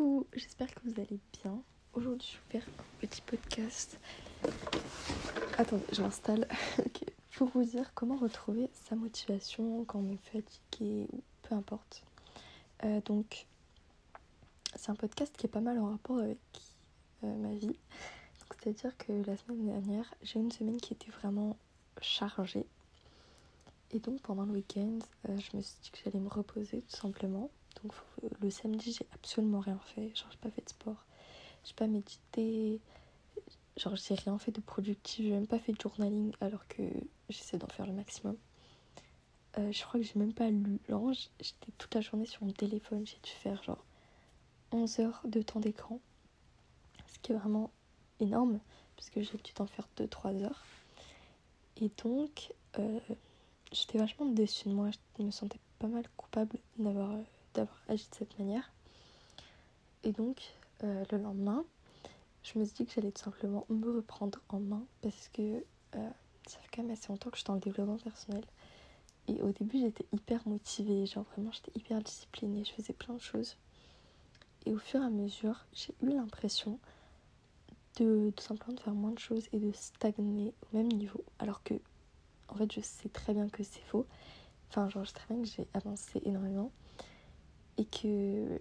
Coucou, 0.00 0.26
j'espère 0.32 0.74
que 0.74 0.80
vous 0.86 0.98
allez 0.98 1.20
bien. 1.42 1.62
Aujourd'hui, 1.92 2.26
je 2.32 2.36
vais 2.54 2.60
faire 2.60 2.72
un 2.78 3.06
petit 3.06 3.20
podcast. 3.20 4.00
Attendez, 5.58 5.84
je 5.92 6.00
m'installe 6.00 6.48
pour 7.36 7.48
vous 7.48 7.64
dire 7.64 7.92
comment 7.92 8.16
retrouver 8.16 8.70
sa 8.72 8.96
motivation 8.96 9.84
quand 9.84 9.98
on 9.98 10.08
est 10.08 10.30
fatigué 10.32 11.06
ou 11.12 11.20
peu 11.42 11.54
importe. 11.54 12.02
Euh, 12.84 13.02
donc, 13.02 13.44
c'est 14.74 14.90
un 14.90 14.94
podcast 14.94 15.36
qui 15.36 15.44
est 15.44 15.50
pas 15.50 15.60
mal 15.60 15.78
en 15.78 15.90
rapport 15.90 16.18
avec 16.18 16.38
euh, 17.24 17.36
ma 17.36 17.52
vie. 17.52 17.76
C'est-à-dire 18.48 18.96
que 18.96 19.12
la 19.12 19.36
semaine 19.36 19.66
dernière, 19.66 20.14
j'ai 20.22 20.40
une 20.40 20.50
semaine 20.50 20.80
qui 20.80 20.94
était 20.94 21.10
vraiment 21.10 21.58
chargée. 22.00 22.64
Et 23.90 23.98
donc, 23.98 24.22
pendant 24.22 24.44
le 24.44 24.52
week-end, 24.52 24.98
euh, 25.28 25.36
je 25.36 25.58
me 25.58 25.60
suis 25.60 25.76
dit 25.82 25.90
que 25.90 25.98
j'allais 26.02 26.20
me 26.20 26.30
reposer 26.30 26.80
tout 26.88 26.96
simplement. 26.96 27.50
Donc 27.82 27.92
le 28.40 28.50
samedi, 28.50 28.92
j'ai 28.92 29.06
absolument 29.12 29.60
rien 29.60 29.78
fait. 29.78 30.14
Genre, 30.14 30.28
j'ai 30.30 30.38
pas 30.38 30.50
fait 30.50 30.64
de 30.64 30.68
sport, 30.68 31.04
j'ai 31.64 31.74
pas 31.74 31.86
médité, 31.86 32.80
genre, 33.76 33.96
j'ai 33.96 34.14
rien 34.14 34.38
fait 34.38 34.52
de 34.52 34.60
productif, 34.60 35.24
j'ai 35.24 35.32
même 35.32 35.46
pas 35.46 35.58
fait 35.58 35.72
de 35.72 35.80
journaling 35.80 36.32
alors 36.40 36.66
que 36.68 36.82
j'essaie 37.28 37.58
d'en 37.58 37.68
faire 37.68 37.86
le 37.86 37.92
maximum. 37.92 38.36
Euh, 39.58 39.72
je 39.72 39.82
crois 39.82 39.98
que 39.98 40.06
j'ai 40.06 40.18
même 40.18 40.32
pas 40.32 40.48
lu. 40.48 40.80
l'ange 40.88 41.28
j'étais 41.40 41.72
toute 41.76 41.92
la 41.94 42.00
journée 42.00 42.26
sur 42.26 42.44
mon 42.44 42.52
téléphone, 42.52 43.04
j'ai 43.06 43.18
dû 43.22 43.30
faire 43.30 43.60
genre 43.64 43.84
11 44.70 45.00
heures 45.00 45.20
de 45.24 45.42
temps 45.42 45.58
d'écran, 45.58 45.98
ce 47.06 47.18
qui 47.18 47.32
est 47.32 47.34
vraiment 47.34 47.70
énorme 48.20 48.60
puisque 49.00 49.20
j'ai 49.20 49.38
dû 49.38 49.52
en 49.58 49.66
faire 49.66 49.88
2-3 49.96 50.42
heures. 50.42 50.64
Et 51.78 51.90
donc, 52.04 52.52
euh, 52.78 53.00
j'étais 53.72 53.98
vachement 53.98 54.26
déçue 54.26 54.68
de 54.68 54.74
moi, 54.74 54.90
je 55.18 55.24
me 55.24 55.30
sentais 55.30 55.58
pas 55.78 55.88
mal 55.88 56.04
coupable 56.16 56.58
d'avoir 56.78 57.10
d'avoir 57.54 57.80
agi 57.88 58.08
de 58.10 58.14
cette 58.14 58.38
manière. 58.38 58.70
Et 60.04 60.12
donc, 60.12 60.42
euh, 60.82 61.04
le 61.10 61.18
lendemain, 61.18 61.64
je 62.42 62.58
me 62.58 62.64
suis 62.64 62.74
dit 62.74 62.86
que 62.86 62.92
j'allais 62.92 63.12
tout 63.12 63.22
simplement 63.22 63.66
me 63.68 63.90
reprendre 63.90 64.38
en 64.48 64.60
main 64.60 64.82
parce 65.02 65.28
que 65.28 65.42
euh, 65.42 66.10
ça 66.46 66.58
fait 66.58 66.68
quand 66.74 66.82
même 66.82 66.92
assez 66.92 67.08
longtemps 67.08 67.30
que 67.30 67.36
je 67.36 67.42
suis 67.42 67.46
dans 67.46 67.54
le 67.54 67.60
développement 67.60 67.98
personnel. 67.98 68.44
Et 69.28 69.40
au 69.42 69.50
début, 69.50 69.78
j'étais 69.78 70.06
hyper 70.12 70.46
motivée, 70.48 71.06
genre 71.06 71.24
vraiment, 71.34 71.52
j'étais 71.52 71.72
hyper 71.78 72.00
disciplinée, 72.00 72.64
je 72.64 72.72
faisais 72.72 72.92
plein 72.92 73.14
de 73.14 73.20
choses. 73.20 73.56
Et 74.66 74.72
au 74.72 74.78
fur 74.78 75.00
et 75.00 75.04
à 75.04 75.10
mesure, 75.10 75.66
j'ai 75.72 75.94
eu 76.02 76.10
l'impression 76.10 76.78
de 77.96 78.32
tout 78.36 78.42
simplement 78.42 78.74
de 78.74 78.80
faire 78.80 78.94
moins 78.94 79.12
de 79.12 79.18
choses 79.18 79.48
et 79.52 79.58
de 79.58 79.72
stagner 79.72 80.54
au 80.62 80.76
même 80.76 80.88
niveau. 80.88 81.24
Alors 81.38 81.62
que, 81.62 81.74
en 82.48 82.56
fait, 82.56 82.72
je 82.72 82.80
sais 82.80 83.08
très 83.08 83.34
bien 83.34 83.48
que 83.48 83.62
c'est 83.62 83.82
faux. 83.82 84.06
Enfin, 84.68 84.88
genre, 84.88 85.04
je 85.04 85.10
sais 85.10 85.14
très 85.14 85.34
bien 85.34 85.42
que 85.42 85.48
j'ai 85.48 85.66
avancé 85.74 86.20
énormément 86.24 86.72
et 87.80 87.86
que 87.86 88.60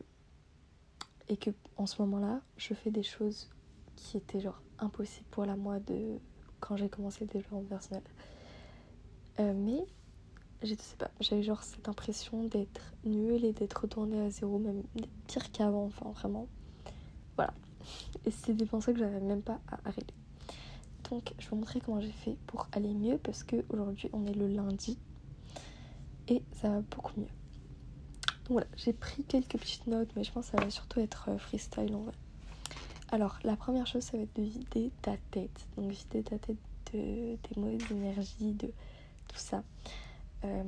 et 1.27 1.37
que 1.37 1.51
en 1.77 1.85
ce 1.85 2.01
moment-là, 2.01 2.41
je 2.57 2.73
fais 2.73 2.89
des 2.89 3.03
choses 3.03 3.49
qui 3.95 4.17
étaient 4.17 4.39
genre 4.39 4.61
impossibles 4.79 5.27
pour 5.29 5.45
la 5.45 5.55
moi 5.55 5.79
de 5.79 6.17
quand 6.59 6.77
j'ai 6.77 6.89
commencé 6.89 7.25
le 7.25 7.27
développement 7.27 7.61
personnel. 7.63 8.03
Euh, 9.39 9.53
mais 9.53 9.85
je 10.63 10.73
sais 10.75 10.95
pas, 10.97 11.11
j'avais 11.19 11.43
genre 11.43 11.61
cette 11.61 11.87
impression 11.87 12.45
d'être 12.45 12.93
nulle 13.03 13.45
et 13.45 13.53
d'être 13.53 13.81
retournée 13.81 14.21
à 14.21 14.29
zéro, 14.29 14.57
même 14.57 14.83
pire 15.27 15.51
qu'avant, 15.51 15.85
enfin 15.85 16.09
vraiment. 16.11 16.47
Voilà. 17.35 17.53
Et 18.25 18.31
c'est 18.31 18.53
des 18.53 18.65
pensées 18.65 18.93
que 18.93 18.99
j'avais 18.99 19.19
même 19.19 19.41
pas 19.41 19.59
à 19.67 19.79
arrêter. 19.85 20.15
Donc 21.09 21.33
je 21.37 21.45
vais 21.45 21.49
vous 21.51 21.57
montrer 21.57 21.81
comment 21.81 21.99
j'ai 21.99 22.11
fait 22.11 22.37
pour 22.47 22.67
aller 22.71 22.93
mieux 22.93 23.17
parce 23.17 23.43
que 23.43 23.65
aujourd'hui 23.69 24.09
on 24.13 24.25
est 24.25 24.33
le 24.33 24.47
lundi 24.47 24.97
et 26.27 26.43
ça 26.53 26.69
va 26.69 26.81
beaucoup 26.81 27.19
mieux 27.19 27.38
voilà, 28.49 28.67
j'ai 28.77 28.93
pris 28.93 29.23
quelques 29.23 29.57
petites 29.57 29.87
notes, 29.87 30.09
mais 30.15 30.23
je 30.23 30.31
pense 30.31 30.49
que 30.49 30.57
ça 30.57 30.63
va 30.63 30.69
surtout 30.71 30.99
être 30.99 31.29
euh, 31.29 31.37
freestyle 31.37 31.93
en 31.95 31.99
vrai. 31.99 32.13
Alors, 33.11 33.39
la 33.43 33.55
première 33.55 33.87
chose, 33.87 34.03
ça 34.03 34.17
va 34.17 34.23
être 34.23 34.35
de 34.35 34.43
vider 34.43 34.91
ta 35.01 35.17
tête. 35.31 35.67
Donc, 35.77 35.91
vider 35.91 36.23
ta 36.23 36.37
tête 36.39 36.57
de 36.93 37.35
tes 37.37 37.59
mauvaises 37.59 37.91
énergies, 37.91 38.53
de 38.53 38.67
tout 39.27 39.37
ça. 39.37 39.63
Euh, 40.43 40.63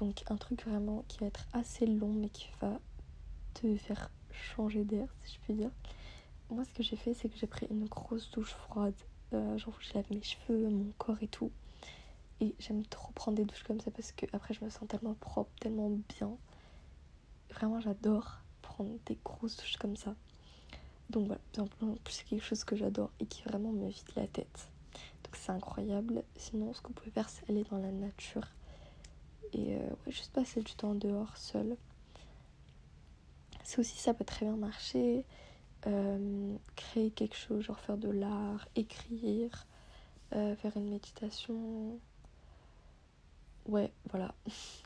donc, 0.00 0.22
un 0.28 0.36
truc 0.36 0.66
vraiment 0.66 1.04
qui 1.08 1.18
va 1.18 1.26
être 1.26 1.46
assez 1.52 1.86
long, 1.86 2.12
mais 2.12 2.28
qui 2.28 2.48
va 2.60 2.78
te 3.54 3.76
faire 3.76 4.10
changer 4.30 4.84
d'air, 4.84 5.08
si 5.24 5.34
je 5.34 5.40
puis 5.40 5.54
dire. 5.54 5.70
Moi, 6.50 6.64
ce 6.64 6.72
que 6.72 6.82
j'ai 6.82 6.96
fait, 6.96 7.14
c'est 7.14 7.28
que 7.28 7.36
j'ai 7.36 7.46
pris 7.46 7.66
une 7.70 7.86
grosse 7.86 8.30
douche 8.30 8.52
froide. 8.52 8.94
Euh, 9.32 9.58
genre, 9.58 9.74
je 9.80 9.94
lave 9.94 10.06
mes 10.10 10.22
cheveux, 10.22 10.68
mon 10.68 10.92
corps 10.98 11.22
et 11.22 11.28
tout. 11.28 11.50
Et 12.40 12.54
j'aime 12.58 12.84
trop 12.86 13.12
prendre 13.12 13.36
des 13.36 13.44
douches 13.44 13.62
comme 13.62 13.80
ça 13.80 13.90
parce 13.90 14.12
que 14.12 14.26
après 14.32 14.54
je 14.54 14.64
me 14.64 14.70
sens 14.70 14.88
tellement 14.88 15.14
propre, 15.14 15.50
tellement 15.60 15.90
bien. 16.18 16.36
Vraiment, 17.54 17.80
j'adore 17.80 18.38
prendre 18.62 18.98
des 19.06 19.18
grosses 19.24 19.56
douches 19.56 19.76
comme 19.76 19.96
ça. 19.96 20.14
Donc 21.10 21.26
voilà, 21.26 21.40
en 21.58 21.66
plus, 21.96 22.12
c'est 22.12 22.24
quelque 22.24 22.44
chose 22.44 22.64
que 22.64 22.76
j'adore 22.76 23.10
et 23.20 23.26
qui 23.26 23.42
vraiment 23.42 23.72
me 23.72 23.88
vide 23.88 24.10
la 24.16 24.26
tête. 24.26 24.68
Donc 25.22 25.36
c'est 25.36 25.52
incroyable. 25.52 26.24
Sinon, 26.36 26.72
ce 26.72 26.80
que 26.80 26.88
vous 26.88 26.94
pouvez 26.94 27.10
faire, 27.10 27.28
c'est 27.28 27.48
aller 27.48 27.64
dans 27.70 27.78
la 27.78 27.92
nature 27.92 28.48
et 29.52 29.76
euh, 29.76 29.88
juste 30.08 30.32
passer 30.32 30.62
du 30.62 30.74
temps 30.74 30.94
dehors 30.94 31.36
seul. 31.36 31.76
C'est 33.62 33.78
aussi, 33.78 33.98
ça 33.98 34.14
peut 34.14 34.24
très 34.24 34.46
bien 34.46 34.56
marcher. 34.56 35.24
Euh, 35.86 36.56
créer 36.76 37.10
quelque 37.10 37.36
chose, 37.36 37.62
genre 37.62 37.78
faire 37.78 37.98
de 37.98 38.08
l'art, 38.08 38.66
écrire, 38.74 39.66
euh, 40.34 40.56
faire 40.56 40.76
une 40.76 40.88
méditation. 40.88 41.98
Ouais, 43.66 43.92
voilà. 44.10 44.34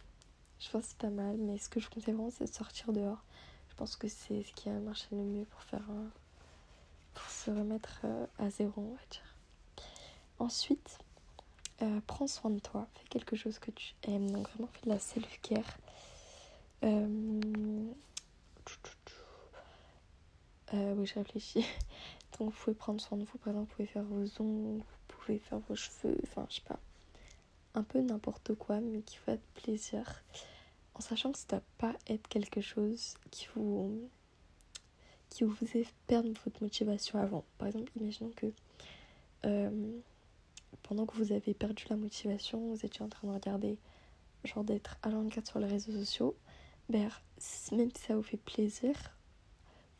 Je 0.61 0.71
pense 0.71 0.83
que 0.83 0.89
c'est 0.89 0.99
pas 0.99 1.11
mal, 1.11 1.37
mais 1.37 1.59
ce 1.59 1.69
que 1.69 1.81
je 1.81 1.89
conseille 1.89 2.15
vraiment, 2.15 2.31
c'est 2.31 2.45
de 2.45 2.53
sortir 2.53 2.93
dehors. 2.93 3.23
Je 3.71 3.75
pense 3.75 3.97
que 3.97 4.09
c'est 4.09 4.43
ce 4.43 4.53
qui 4.55 4.69
a 4.69 4.73
marché 4.73 5.07
le 5.13 5.19
mieux 5.19 5.45
pour 5.45 5.63
faire 5.63 5.85
pour 7.15 7.31
se 7.31 7.51
remettre 7.51 8.01
euh, 8.05 8.27
à 8.39 8.51
zéro, 8.51 8.73
on 8.77 8.95
va 8.95 9.07
dire. 9.11 9.35
Ensuite, 10.39 10.99
euh, 11.83 12.01
prends 12.07 12.27
soin 12.27 12.51
de 12.51 12.61
toi, 12.61 12.87
fais 12.95 13.09
quelque 13.09 13.37
chose 13.37 13.59
que 13.59 13.71
tu 13.73 13.95
aimes. 14.05 14.31
Donc 14.31 14.49
vraiment, 14.51 14.69
fais 14.73 14.85
de 14.85 14.91
la 14.91 14.99
self-care. 14.99 15.79
Euh... 16.85 17.41
Euh, 20.75 20.95
oui, 20.97 21.07
je 21.07 21.15
réfléchis. 21.15 21.65
Donc, 22.39 22.53
vous 22.53 22.59
pouvez 22.65 22.75
prendre 22.75 23.01
soin 23.01 23.17
de 23.17 23.25
vous. 23.25 23.39
Par 23.39 23.49
exemple, 23.49 23.71
vous 23.71 23.77
pouvez 23.77 23.89
faire 23.89 24.05
vos 24.05 24.43
ongles, 24.43 24.79
vous 24.81 24.85
pouvez 25.09 25.39
faire 25.39 25.59
vos 25.61 25.75
cheveux. 25.75 26.19
Enfin, 26.25 26.47
je 26.51 26.57
sais 26.57 26.63
pas 26.69 26.79
un 27.79 27.85
peu 27.85 28.01
n'importe 28.01 28.55
quoi, 28.55 28.81
mais 28.81 29.03
qui 29.03 29.19
vous 29.19 29.33
être 29.33 29.47
plaisir. 29.55 30.25
En 30.95 31.01
sachant 31.01 31.33
que 31.33 31.39
ça 31.39 31.45
ne 31.47 31.51
doit 31.51 31.63
pas 31.79 31.95
être 32.09 32.27
quelque 32.29 32.61
chose 32.61 33.15
qui 33.31 33.47
vous, 33.55 34.09
qui 35.31 35.45
vous 35.45 35.55
fait 35.55 35.87
perdre 36.07 36.31
votre 36.45 36.63
motivation 36.63 37.21
avant. 37.21 37.45
Par 37.57 37.69
exemple, 37.69 37.91
imaginons 37.97 38.33
que 38.35 38.47
euh, 39.47 39.93
pendant 40.83 41.07
que 41.07 41.15
vous 41.15 41.33
avez 41.33 41.55
perdu 41.55 41.85
la 41.89 41.97
motivation, 41.97 42.75
vous 42.75 42.85
étiez 42.85 43.03
en 43.03 43.09
train 43.09 43.29
de 43.29 43.33
regarder, 43.33 43.79
genre 44.45 44.65
d'être 44.65 44.99
à 45.03 45.11
24 45.11 45.47
sur 45.47 45.61
les 45.61 45.69
réseaux 45.69 45.93
sociaux, 45.93 46.37
ben, 46.89 47.11
même 47.73 47.91
si 47.95 48.03
ça 48.03 48.17
vous 48.17 48.23
fait 48.23 48.37
plaisir, 48.37 48.95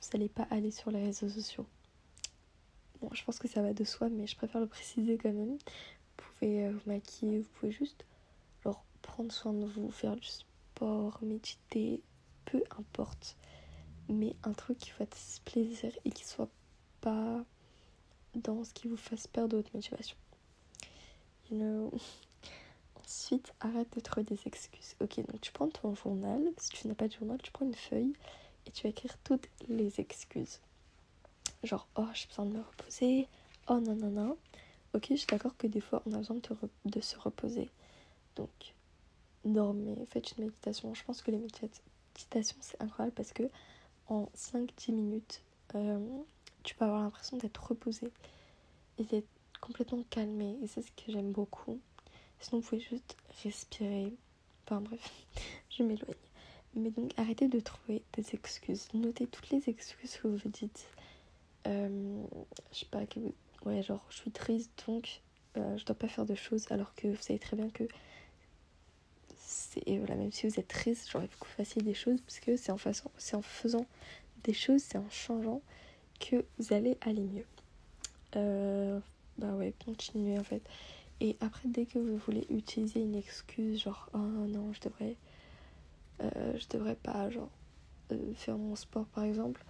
vous 0.01 0.09
n'allez 0.13 0.29
pas 0.29 0.49
aller 0.51 0.73
sur 0.73 0.91
les 0.91 1.03
réseaux 1.03 1.29
sociaux. 1.29 1.67
Bon, 3.01 3.11
je 3.13 3.25
pense 3.25 3.39
que 3.39 3.47
ça 3.47 3.63
va 3.63 3.73
de 3.73 3.85
soi, 3.85 4.09
mais 4.09 4.27
je 4.27 4.35
préfère 4.35 4.61
le 4.61 4.67
préciser 4.67 5.17
quand 5.17 5.33
même 5.33 5.59
pouvez 6.39 6.67
euh, 6.67 6.73
vous 6.73 6.91
maquiller, 6.91 7.41
vous 7.41 7.49
pouvez 7.59 7.73
juste 7.73 8.05
genre, 8.65 8.85
prendre 9.03 9.33
soin 9.33 9.53
de 9.53 9.67
vous, 9.67 9.91
faire 9.91 10.17
du 10.17 10.27
sport, 10.27 11.19
méditer, 11.23 12.01
peu 12.45 12.63
importe. 12.79 13.37
Mais 14.09 14.35
un 14.43 14.53
truc 14.53 14.79
qui 14.79 14.91
fasse 14.91 15.41
plaisir 15.45 15.93
et 16.05 16.11
qui 16.11 16.25
soit 16.25 16.49
pas 17.01 17.45
dans 18.35 18.65
ce 18.65 18.73
qui 18.73 18.89
vous 18.89 18.97
fasse 18.97 19.27
perdre 19.27 19.57
votre 19.57 19.71
motivation. 19.75 20.17
You 21.51 21.59
know. 21.59 21.93
Ensuite, 23.05 23.55
arrête 23.61 23.95
de 23.95 24.01
trouver 24.01 24.25
des 24.25 24.41
excuses. 24.47 24.95
Ok, 25.01 25.17
donc 25.17 25.41
tu 25.41 25.51
prends 25.53 25.69
ton 25.69 25.95
journal. 25.95 26.43
Si 26.59 26.71
tu 26.71 26.89
n'as 26.89 26.95
pas 26.95 27.09
de 27.09 27.13
journal, 27.15 27.39
tu 27.43 27.51
prends 27.51 27.65
une 27.65 27.75
feuille 27.75 28.13
et 28.67 28.71
tu 28.71 28.83
vas 28.83 28.91
écrire 28.91 29.17
toutes 29.25 29.49
les 29.69 29.99
excuses. 29.99 30.61
Genre, 31.63 31.89
oh, 31.97 32.07
j'ai 32.13 32.27
besoin 32.29 32.45
de 32.45 32.53
me 32.53 32.63
reposer. 32.63 33.27
Oh, 33.69 33.81
non, 33.81 33.95
non, 33.95 34.11
non. 34.11 34.37
Ok, 34.95 35.07
je 35.11 35.17
suis 35.17 35.27
d'accord 35.27 35.57
que 35.57 35.67
des 35.67 35.81
fois 35.81 36.03
on 36.07 36.13
a 36.15 36.19
besoin 36.19 36.39
de, 36.85 37.01
se 37.01 37.19
reposer. 37.19 37.71
Donc, 38.37 38.75
dormez, 39.45 39.97
faites 40.09 40.37
une 40.37 40.45
méditation. 40.45 40.95
Je 40.95 41.05
pense 41.05 41.23
que 41.23 41.31
les 41.31 41.39
méditations 41.39 41.85
c'est 42.61 42.81
incroyable 42.83 43.15
parce 43.15 43.33
que 43.33 43.45
en 44.09 44.29
5-10 44.37 44.93
minutes, 44.93 45.43
euh, 45.75 45.99
tu 46.63 46.75
peux 46.75 46.85
avoir 46.85 47.03
l'impression 47.03 47.37
d'être 47.37 47.69
reposé 47.69 48.11
et 48.99 49.05
d'être 49.05 49.29
complètement 49.61 50.03
calmé. 50.11 50.57
Et 50.63 50.67
c'est 50.67 50.83
ce 50.83 50.91
que 50.93 51.13
j'aime 51.13 51.33
beaucoup. 51.33 51.79
Sinon, 52.41 52.61
vous 52.61 52.69
pouvez 52.69 52.81
juste 52.81 53.17
respirer. 53.43 54.15
Enfin 54.65 54.81
bref, 54.81 55.13
je 55.71 55.83
m'éloigne. 55.83 56.15
Mais 56.75 56.91
donc, 56.91 57.13
arrêtez 57.19 57.49
de 57.49 57.61
trouver 57.61 58.03
des 58.15 58.35
excuses. 58.35 58.89
Notez 58.95 59.27
toutes 59.27 59.51
les 59.51 59.69
excuses 59.69 60.17
que 60.17 60.29
vous 60.29 60.37
vous 60.37 60.51
dites. 60.51 60.89
Euh, 61.67 62.23
je 62.73 62.79
sais 62.79 62.87
pas, 62.87 63.05
que 63.07 63.21
vous 63.21 63.35
ouais, 63.69 63.83
genre 63.83 64.05
je 64.11 64.17
suis 64.17 64.31
triste 64.31 64.71
donc 64.87 65.23
euh, 65.57 65.77
je 65.77 65.85
dois 65.85 65.95
pas 65.95 66.09
faire 66.09 66.27
de 66.27 66.35
choses 66.35 66.67
alors 66.71 66.95
que 66.95 67.09
vous 67.09 67.23
savez 67.23 67.39
très 67.39 67.57
bien 67.57 67.71
que 67.71 67.85
c'est 69.37 69.99
voilà, 69.99 70.15
même 70.17 70.33
si 70.33 70.47
vous 70.47 70.59
êtes 70.59 70.69
triste, 70.69 71.11
que 71.11 71.19
vous 71.19 71.45
fassiez 71.57 71.83
des 71.83 71.95
choses 71.95 72.21
parce 72.21 72.41
que 72.41 72.57
c'est 72.57 72.73
en, 72.73 72.77
façon, 72.77 73.11
en 73.33 73.43
faisant 73.43 73.87
des 74.45 74.53
choses, 74.53 74.83
c'est 74.83 74.99
en 74.99 75.09
changeant 75.09 75.63
que 76.21 76.45
vous 76.59 76.73
allez 76.73 76.99
aller 77.01 77.23
mieux. 77.23 77.47
Euh, 78.37 79.01
bah 79.39 79.55
ouais, 79.55 79.73
continuez 79.85 80.39
en 80.39 80.45
fait. 80.45 80.63
Et 81.21 81.37
après, 81.41 81.69
dès 81.69 81.87
que 81.87 81.99
vous 81.99 82.17
voulez 82.19 82.47
utiliser 82.51 83.01
une 83.01 83.15
excuse, 83.15 83.83
genre, 83.83 84.09
oh 84.13 84.19
non, 84.19 84.73
je 84.73 84.81
devrais, 84.81 85.17
euh, 86.21 86.59
je 86.59 86.69
devrais 86.69 86.97
pas, 86.97 87.31
genre, 87.31 87.51
faire 88.35 88.59
mon 88.59 88.77
sport 88.77 89.07
par 89.07 89.25
exemple, 89.25 89.65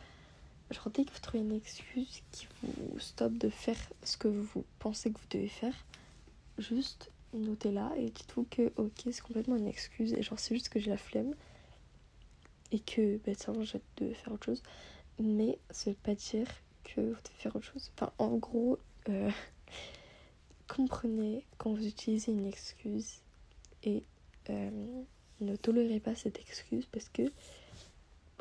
genre, 0.70 0.90
dès 0.90 1.04
que 1.04 1.12
vous 1.12 1.20
trouvez 1.20 1.42
une 1.42 1.52
excuse 1.52 2.22
qui 2.30 2.46
vous 2.62 2.98
stoppe 2.98 3.38
de 3.38 3.48
faire 3.48 3.78
ce 4.02 4.16
que 4.16 4.28
vous 4.28 4.64
pensez 4.78 5.10
que 5.10 5.18
vous 5.18 5.26
devez 5.30 5.48
faire, 5.48 5.74
juste 6.58 7.10
notez-la 7.32 7.92
et 7.96 8.10
dites-vous 8.10 8.44
que, 8.50 8.72
ok, 8.76 9.02
c'est 9.10 9.22
complètement 9.22 9.56
une 9.56 9.66
excuse 9.66 10.12
et 10.14 10.22
genre, 10.22 10.38
c'est 10.38 10.54
juste 10.54 10.68
que 10.68 10.80
j'ai 10.80 10.90
la 10.90 10.96
flemme 10.96 11.34
et 12.72 12.80
que, 12.80 13.18
bah, 13.24 13.34
ça 13.34 13.52
je 13.62 13.78
vais 14.00 14.14
faire 14.14 14.32
autre 14.32 14.46
chose. 14.46 14.62
Mais 15.18 15.58
ça 15.70 15.90
veut 15.90 15.96
pas 16.02 16.14
dire 16.14 16.46
que 16.84 17.00
vous 17.00 17.14
devez 17.14 17.38
faire 17.38 17.56
autre 17.56 17.66
chose. 17.66 17.90
Enfin, 17.94 18.12
en 18.18 18.36
gros, 18.36 18.78
euh, 19.08 19.30
comprenez 20.68 21.44
quand 21.56 21.72
vous 21.72 21.86
utilisez 21.86 22.32
une 22.32 22.46
excuse 22.46 23.20
et 23.82 24.02
euh, 24.50 24.70
ne 25.40 25.56
tolérez 25.56 26.00
pas 26.00 26.14
cette 26.14 26.38
excuse 26.38 26.86
parce 26.86 27.08
que 27.08 27.22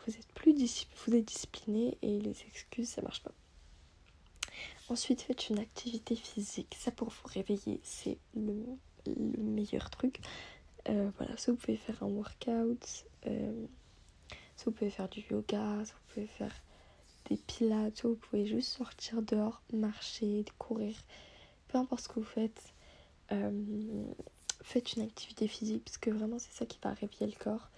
vous 0.08 0.16
êtes 0.16 0.28
plus 0.34 0.54
vous 1.06 1.16
êtes 1.16 1.26
discipliné 1.26 1.98
et 2.02 2.20
les 2.20 2.42
excuses 2.48 2.90
ça 2.90 3.02
marche 3.02 3.22
pas. 3.24 3.32
Ensuite, 4.90 5.22
faites 5.22 5.50
une 5.50 5.60
activité 5.60 6.16
physique. 6.16 6.76
Ça 6.80 6.92
pour 6.92 7.10
vous 7.10 7.28
réveiller, 7.28 7.82
c'est 7.84 8.18
le, 8.36 8.56
meilleur 9.38 9.90
truc. 9.90 10.22
Euh, 10.88 11.12
voilà, 11.18 11.36
soit 11.36 11.54
vous 11.54 11.60
pouvez 11.60 11.78
faire 11.78 12.02
un 12.02 12.08
workout, 12.08 13.06
euh, 13.28 13.66
soit 14.56 14.72
vous 14.72 14.72
pouvez 14.72 14.90
faire 14.90 15.10
du 15.10 15.22
yoga, 15.30 15.84
soit 15.86 15.96
vous 15.96 16.14
pouvez 16.14 16.28
faire 16.28 16.54
des 17.30 17.36
pilates, 17.36 17.98
soit 17.98 18.10
vous 18.10 18.16
pouvez 18.16 18.46
juste 18.46 18.70
sortir 18.72 19.22
dehors, 19.22 19.62
marcher, 19.74 20.46
courir 20.58 20.96
peu 21.68 21.78
importe 21.78 22.04
ce 22.04 22.08
que 22.10 22.20
vous 22.20 22.26
faites, 22.26 22.74
euh, 23.32 23.52
faites 24.62 24.94
une 24.94 25.04
activité 25.04 25.48
physique 25.48 25.84
parce 25.84 25.98
que 25.98 26.10
vraiment 26.10 26.40
c'est 26.40 26.52
ça 26.52 26.66
qui 26.66 26.80
va 26.82 26.92
réveiller 26.92 27.28
le 27.28 27.44
corps. 27.44 27.70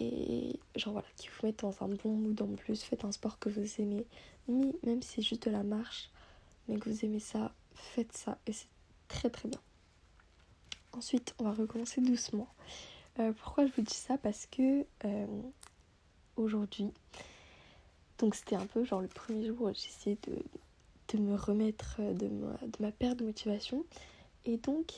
Et 0.00 0.60
genre 0.76 0.92
voilà, 0.92 1.08
qui 1.16 1.28
vous 1.28 1.46
met 1.46 1.52
dans 1.52 1.74
un 1.82 1.88
bon 1.88 2.10
mood 2.10 2.40
en 2.40 2.54
plus, 2.54 2.82
faites 2.82 3.04
un 3.04 3.10
sport 3.12 3.38
que 3.38 3.48
vous 3.48 3.80
aimez, 3.80 4.06
même 4.46 5.02
si 5.02 5.16
c'est 5.16 5.22
juste 5.22 5.46
de 5.48 5.50
la 5.50 5.64
marche, 5.64 6.10
mais 6.68 6.78
que 6.78 6.88
vous 6.88 7.04
aimez 7.04 7.18
ça, 7.18 7.52
faites 7.74 8.16
ça 8.16 8.38
et 8.46 8.52
c'est 8.52 8.68
très 9.08 9.28
très 9.28 9.48
bien. 9.48 9.60
Ensuite, 10.92 11.34
on 11.38 11.44
va 11.44 11.52
recommencer 11.52 12.00
doucement. 12.00 12.48
Euh, 13.18 13.32
pourquoi 13.32 13.66
je 13.66 13.72
vous 13.72 13.82
dis 13.82 13.94
ça? 13.94 14.18
Parce 14.18 14.46
que 14.46 14.86
euh, 15.04 15.26
aujourd'hui, 16.36 16.92
donc 18.18 18.36
c'était 18.36 18.56
un 18.56 18.66
peu 18.66 18.84
genre 18.84 19.00
le 19.00 19.08
premier 19.08 19.44
jour 19.46 19.62
où 19.62 19.68
essayé 19.68 20.16
de, 20.28 20.42
de 21.08 21.22
me 21.22 21.34
remettre 21.34 21.96
euh, 21.98 22.14
de 22.14 22.28
ma, 22.28 22.56
de 22.58 22.78
ma 22.80 22.92
perte 22.92 23.18
de 23.18 23.24
motivation. 23.24 23.84
Et 24.44 24.56
donc, 24.56 24.92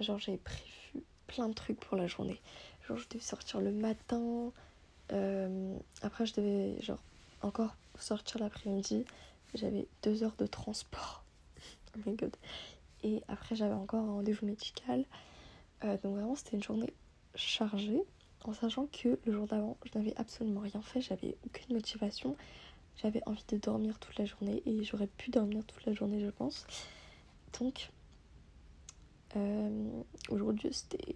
genre, 0.00 0.18
j'avais 0.18 0.38
prévu 0.38 1.04
plein 1.26 1.48
de 1.48 1.52
trucs 1.52 1.78
pour 1.78 1.96
la 1.98 2.06
journée. 2.06 2.40
Je 2.94 3.08
devais 3.08 3.20
sortir 3.20 3.60
le 3.60 3.72
matin. 3.72 4.52
Euh, 5.12 5.76
après, 6.02 6.26
je 6.26 6.34
devais, 6.34 6.80
genre, 6.80 7.02
encore 7.42 7.74
sortir 7.98 8.40
l'après-midi. 8.40 9.04
J'avais 9.54 9.86
deux 10.02 10.22
heures 10.22 10.36
de 10.38 10.46
transport. 10.46 11.24
oh 11.96 12.00
my 12.06 12.14
god. 12.14 12.34
Et 13.02 13.22
après, 13.28 13.56
j'avais 13.56 13.74
encore 13.74 14.00
un 14.00 14.12
rendez-vous 14.12 14.46
médical. 14.46 15.04
donc, 15.82 16.00
vraiment, 16.04 16.36
c'était 16.36 16.56
une 16.56 16.62
journée 16.62 16.92
chargée. 17.34 18.02
En 18.44 18.52
sachant 18.52 18.86
que 18.86 19.18
le 19.24 19.32
jour 19.32 19.46
d'avant, 19.46 19.76
je 19.84 19.98
n'avais 19.98 20.14
absolument 20.16 20.60
rien 20.60 20.80
fait. 20.82 21.00
J'avais 21.00 21.36
aucune 21.44 21.74
motivation. 21.74 22.36
J'avais 23.02 23.22
envie 23.26 23.44
de 23.48 23.58
dormir 23.58 23.98
toute 23.98 24.16
la 24.18 24.24
journée 24.24 24.62
et 24.64 24.84
j'aurais 24.84 25.06
pu 25.06 25.30
dormir 25.30 25.64
toute 25.66 25.84
la 25.84 25.92
journée, 25.92 26.20
je 26.20 26.30
pense. 26.30 26.66
Donc, 27.58 27.90
euh, 29.36 30.02
aujourd'hui, 30.28 30.70
c'était. 30.72 31.14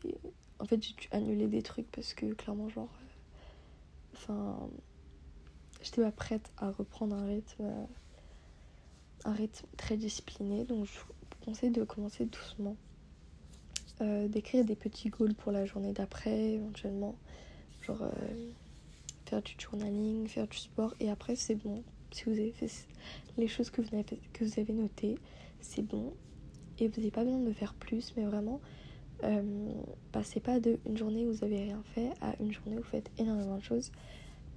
En 0.60 0.64
fait, 0.64 0.82
j'ai 0.82 0.94
dû 0.94 1.08
annuler 1.10 1.48
des 1.48 1.62
trucs 1.62 1.90
parce 1.90 2.14
que 2.14 2.26
clairement, 2.34 2.68
genre. 2.68 2.88
Euh, 2.88 4.14
enfin. 4.16 4.68
J'étais 5.82 6.02
pas 6.02 6.12
prête 6.12 6.52
à 6.58 6.70
reprendre 6.70 7.16
un 7.16 7.26
rythme. 7.26 7.64
Euh, 7.64 7.84
un 9.24 9.32
rythme 9.32 9.66
très 9.76 9.96
discipliné. 9.96 10.64
Donc, 10.64 10.84
je 10.84 10.98
vous 10.98 11.44
conseille 11.44 11.70
de 11.70 11.84
commencer 11.84 12.26
doucement. 12.26 12.76
D'écrire 14.00 14.64
des 14.64 14.76
petits 14.76 15.10
goals 15.10 15.34
pour 15.34 15.52
la 15.52 15.66
journée 15.66 15.92
d'après, 15.92 16.52
éventuellement. 16.52 17.16
Genre 17.82 18.02
faire 19.30 19.42
du 19.42 19.54
journaling, 19.56 20.26
faire 20.26 20.48
du 20.48 20.58
sport 20.58 20.92
et 20.98 21.08
après 21.08 21.36
c'est 21.36 21.54
bon. 21.54 21.84
Si 22.10 22.24
vous 22.24 22.32
avez 22.32 22.50
fait 22.50 22.68
les 23.38 23.46
choses 23.46 23.70
que 23.70 23.80
vous 23.80 23.94
avez, 23.94 24.04
que 24.32 24.44
vous 24.44 24.58
avez 24.58 24.72
notées, 24.72 25.18
c'est 25.60 25.82
bon. 25.82 26.12
Et 26.80 26.88
vous 26.88 26.96
n'avez 26.96 27.12
pas 27.12 27.22
besoin 27.22 27.38
de 27.38 27.52
faire 27.52 27.74
plus, 27.74 28.12
mais 28.16 28.24
vraiment, 28.24 28.60
euh, 29.24 29.72
passez 30.12 30.40
pas 30.40 30.60
de 30.60 30.78
une 30.86 30.96
journée 30.96 31.26
où 31.26 31.32
vous 31.32 31.44
avez 31.44 31.62
rien 31.62 31.82
fait 31.94 32.10
à 32.20 32.34
une 32.40 32.52
journée 32.52 32.76
où 32.76 32.80
vous 32.80 32.88
faites 32.88 33.10
énormément 33.18 33.58
de 33.58 33.62
choses. 33.62 33.92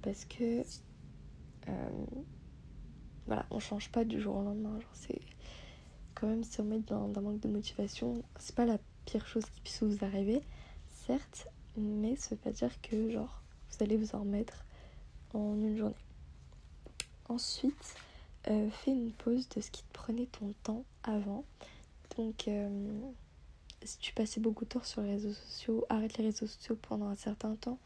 Parce 0.02 0.24
que, 0.24 0.62
euh, 1.68 1.88
voilà, 3.26 3.46
on 3.50 3.58
change 3.58 3.90
pas 3.90 4.04
du 4.04 4.20
jour 4.20 4.36
au 4.36 4.42
lendemain. 4.42 4.78
C'est 4.92 5.20
quand 6.14 6.28
même 6.28 6.44
se 6.44 6.60
remettre 6.60 6.86
dans 6.86 7.18
un 7.18 7.22
manque 7.22 7.40
de 7.40 7.48
motivation. 7.48 8.22
C'est 8.38 8.54
pas 8.54 8.66
la 8.66 8.78
pire 9.04 9.26
chose 9.26 9.44
qui 9.46 9.60
puisse 9.60 9.82
vous 9.82 10.04
arriver, 10.04 10.42
certes, 10.88 11.48
mais 11.76 12.16
ça 12.16 12.30
veut 12.30 12.40
pas 12.40 12.52
dire 12.52 12.80
que, 12.80 13.10
genre, 13.10 13.42
vous 13.70 13.84
allez 13.84 13.96
vous 13.96 14.14
en 14.14 14.20
remettre 14.20 14.64
en 15.32 15.54
une 15.56 15.76
journée. 15.76 15.94
Ensuite, 17.28 17.96
euh, 18.48 18.68
fais 18.70 18.92
une 18.92 19.12
pause 19.12 19.48
de 19.50 19.60
ce 19.60 19.70
qui 19.70 19.82
te 19.82 19.92
prenait 19.92 20.26
ton 20.26 20.52
temps 20.62 20.84
avant. 21.02 21.44
Donc, 22.16 22.48
si 23.84 23.98
tu 23.98 24.12
passais 24.12 24.40
beaucoup 24.40 24.64
de 24.64 24.70
temps 24.70 24.82
sur 24.82 25.02
les 25.02 25.12
réseaux 25.12 25.32
sociaux, 25.32 25.84
arrête 25.88 26.16
les 26.18 26.24
réseaux 26.24 26.46
sociaux 26.46 26.76
pendant 26.88 27.08
un 27.08 27.16
certain 27.16 27.54
temps. 27.56 27.78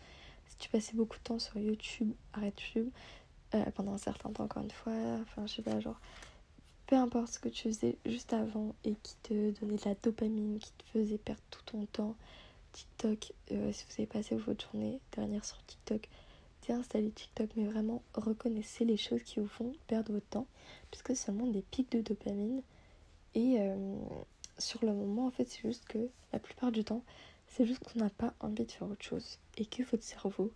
Si 0.49 0.57
tu 0.59 0.69
passais 0.69 0.95
beaucoup 0.95 1.19
de 1.19 1.23
temps 1.23 1.39
sur 1.39 1.59
YouTube, 1.59 2.13
arrête 2.33 2.61
YouTube 2.61 2.91
euh, 3.55 3.65
pendant 3.75 3.93
un 3.93 3.99
certain 3.99 4.31
temps, 4.31 4.45
encore 4.45 4.63
une 4.63 4.71
fois. 4.71 4.93
Enfin, 5.23 5.47
je 5.47 5.55
sais 5.55 5.63
pas, 5.63 5.79
genre, 5.81 6.01
peu 6.87 6.97
importe 6.97 7.33
ce 7.33 7.39
que 7.39 7.49
tu 7.49 7.69
faisais 7.69 7.97
juste 8.07 8.33
avant 8.33 8.75
et 8.85 8.95
qui 9.03 9.17
te 9.23 9.51
donnait 9.61 9.77
de 9.77 9.85
la 9.85 9.95
dopamine, 9.95 10.59
qui 10.59 10.73
te 10.73 10.85
faisait 10.93 11.19
perdre 11.19 11.43
tout 11.51 11.63
ton 11.67 11.87
temps. 11.87 12.17
TikTok, 12.73 13.33
si 13.49 13.55
vous 13.55 13.95
avez 13.99 14.07
passé 14.07 14.37
votre 14.37 14.71
journée 14.71 15.01
dernière 15.13 15.45
sur 15.45 15.63
TikTok, 15.65 16.09
installer 16.73 17.11
TikTok, 17.11 17.51
mais 17.57 17.65
vraiment 17.65 18.03
reconnaissez 18.15 18.85
les 18.85 18.97
choses 18.97 19.23
qui 19.23 19.41
vous 19.41 19.49
font 19.49 19.73
perdre 19.87 20.13
votre 20.13 20.27
temps, 20.27 20.47
puisque 20.91 21.09
c'est 21.09 21.27
seulement 21.27 21.47
des 21.47 21.63
pics 21.63 21.91
de 21.93 22.01
dopamine. 22.01 22.63
Et 23.35 23.57
euh, 23.59 23.97
sur 24.59 24.85
le 24.85 24.93
moment, 24.93 25.27
en 25.27 25.31
fait, 25.31 25.49
c'est 25.49 25.63
juste 25.63 25.85
que 25.87 25.99
la 26.33 26.39
plupart 26.39 26.73
du 26.73 26.85
temps, 26.85 27.03
c'est 27.47 27.67
juste 27.67 27.83
qu'on 27.85 28.01
n'a 28.01 28.11
pas 28.11 28.35
envie 28.41 28.65
de 28.65 28.71
faire 28.71 28.89
autre 28.89 29.05
chose. 29.05 29.39
Et 29.57 29.67
que 29.67 29.83
votre 29.85 30.03
cerveau, 30.03 30.53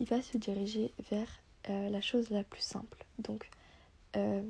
il 0.00 0.06
va 0.06 0.22
se 0.22 0.36
diriger 0.36 0.92
vers 1.10 1.28
euh, 1.70 1.88
la 1.88 2.00
chose 2.00 2.30
la 2.30 2.44
plus 2.44 2.62
simple. 2.62 3.04
Donc, 3.18 3.48
euh, 4.16 4.42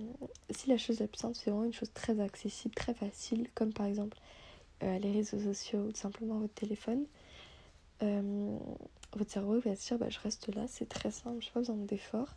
si 0.51 0.69
la 0.69 0.79
chose 0.79 1.01
la 1.01 1.09
plus 1.09 1.19
simple, 1.19 1.35
c'est 1.35 1.51
vraiment 1.51 1.65
une 1.65 1.73
chose 1.73 1.93
très 1.93 2.21
accessible, 2.21 2.75
très 2.75 2.95
facile, 2.95 3.49
comme 3.55 3.73
par 3.73 3.87
exemple 3.87 4.19
les 4.83 5.11
réseaux 5.11 5.41
sociaux 5.41 5.79
ou 5.79 5.93
tout 5.93 5.97
simplement 5.97 6.39
votre 6.39 6.53
téléphone, 6.53 7.07
votre 9.17 9.31
cerveau 9.31 9.59
va 9.61 9.75
se 9.75 9.89
dire 9.89 9.99
bah, 9.99 10.11
je 10.11 10.19
reste 10.21 10.55
là, 10.55 10.67
c'est 10.69 10.89
très 10.89 11.11
simple, 11.11 11.41
je 11.41 11.47
n'ai 11.47 11.53
pas 11.53 11.61
besoin 11.61 11.77
d'effort. 11.77 12.37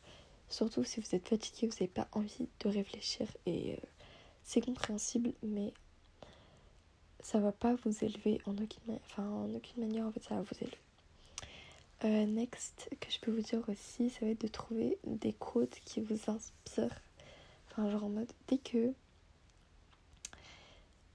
Surtout 0.50 0.84
si 0.84 1.00
vous 1.00 1.16
êtes 1.16 1.28
fatigué, 1.28 1.68
vous 1.68 1.74
n'avez 1.74 1.88
pas 1.88 2.08
envie 2.12 2.48
de 2.62 2.70
réfléchir 2.70 3.28
et 3.46 3.74
euh, 3.74 3.78
c'est 4.44 4.62
compréhensible, 4.62 5.34
mais 5.44 5.74
ça 7.22 7.40
va 7.40 7.52
pas 7.52 7.76
vous 7.86 8.04
élever 8.04 8.42
en 8.46 8.54
aucune, 8.54 8.98
enfin, 9.06 9.24
en 9.24 9.54
aucune 9.54 9.82
manière, 9.84 10.06
en 10.06 10.12
fait, 10.12 10.24
ça 10.24 10.36
va 10.36 10.42
vous 10.42 10.58
élever. 10.62 10.78
Euh, 12.06 12.26
next, 12.26 12.90
que 13.00 13.12
je 13.12 13.20
peux 13.20 13.32
vous 13.32 13.42
dire 13.42 13.62
aussi, 13.68 14.10
ça 14.10 14.26
va 14.26 14.32
être 14.32 14.42
de 14.42 14.48
trouver 14.48 14.98
des 15.06 15.34
quotes 15.34 15.80
qui 15.84 16.00
vous 16.00 16.20
inspirent. 16.28 17.02
Enfin, 17.72 17.90
genre 17.90 18.06
en 18.06 18.10
mode, 18.10 18.32
dès 18.48 18.58
que, 18.58 18.94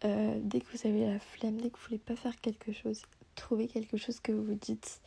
euh, 0.04 0.38
dès 0.42 0.60
que 0.60 0.76
vous 0.76 0.86
avez 0.86 1.06
la 1.06 1.18
flemme, 1.18 1.60
dès 1.60 1.70
que 1.70 1.78
vous 1.78 1.84
voulez 1.86 1.98
pas 1.98 2.16
faire 2.16 2.38
quelque 2.40 2.72
chose, 2.72 3.02
trouvez 3.34 3.66
quelque 3.66 3.96
chose 3.96 4.20
que 4.20 4.32
vous 4.32 4.44
vous 4.44 4.54
dites 4.54 5.00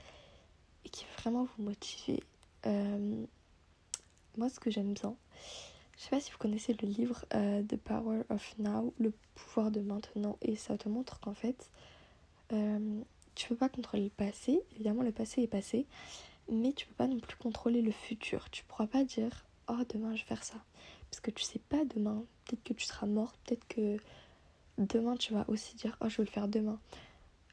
qui 0.90 1.06
vraiment 1.20 1.44
vous 1.46 1.64
motiver. 1.64 2.24
Euh, 2.66 3.26
moi, 4.38 4.50
ce 4.50 4.60
que 4.60 4.70
j'aime 4.70 4.94
bien, 4.94 5.16
je 5.98 6.04
sais 6.04 6.10
pas 6.12 6.20
si 6.20 6.32
vous 6.32 6.38
connaissez 6.38 6.76
le 6.80 6.88
livre 6.88 7.26
euh, 7.34 7.64
The 7.64 7.76
Power 7.76 8.22
of 8.30 8.58
Now, 8.60 8.94
le 9.00 9.12
pouvoir 9.34 9.72
de 9.72 9.82
maintenant, 9.82 10.38
et 10.42 10.56
ça 10.56 10.78
te 10.78 10.88
montre 10.88 11.20
qu'en 11.20 11.34
fait, 11.34 11.72
euh, 12.54 13.02
tu 13.34 13.50
peux 13.50 13.56
pas 13.56 13.70
contrôler 13.70 14.04
le 14.04 14.10
passé. 14.10 14.62
Évidemment, 14.76 15.02
le 15.02 15.12
passé 15.12 15.42
est 15.42 15.48
passé, 15.48 15.88
mais 16.52 16.74
tu 16.74 16.86
peux 16.86 16.94
pas 16.94 17.08
non 17.08 17.20
plus 17.20 17.36
contrôler 17.36 17.82
le 17.82 17.92
futur. 17.92 18.50
Tu 18.52 18.64
pourras 18.64 18.88
pas 18.88 19.04
dire 19.04 19.46
oh 19.70 19.80
demain 19.90 20.16
je 20.16 20.22
vais 20.22 20.28
faire 20.28 20.44
ça, 20.44 20.64
parce 21.10 21.20
que 21.20 21.32
tu 21.32 21.44
sais 21.44 21.60
pas 21.60 21.84
demain. 21.84 22.24
Peut-être 22.46 22.64
que 22.64 22.74
tu 22.74 22.86
seras 22.86 23.08
morte, 23.08 23.38
peut-être 23.46 23.68
que 23.68 23.98
demain 24.78 25.16
tu 25.18 25.34
vas 25.34 25.46
aussi 25.50 25.76
dire 25.76 25.98
oh 26.02 26.10
je 26.10 26.18
vais 26.18 26.26
le 26.26 26.30
faire 26.30 26.48
demain 26.48 26.80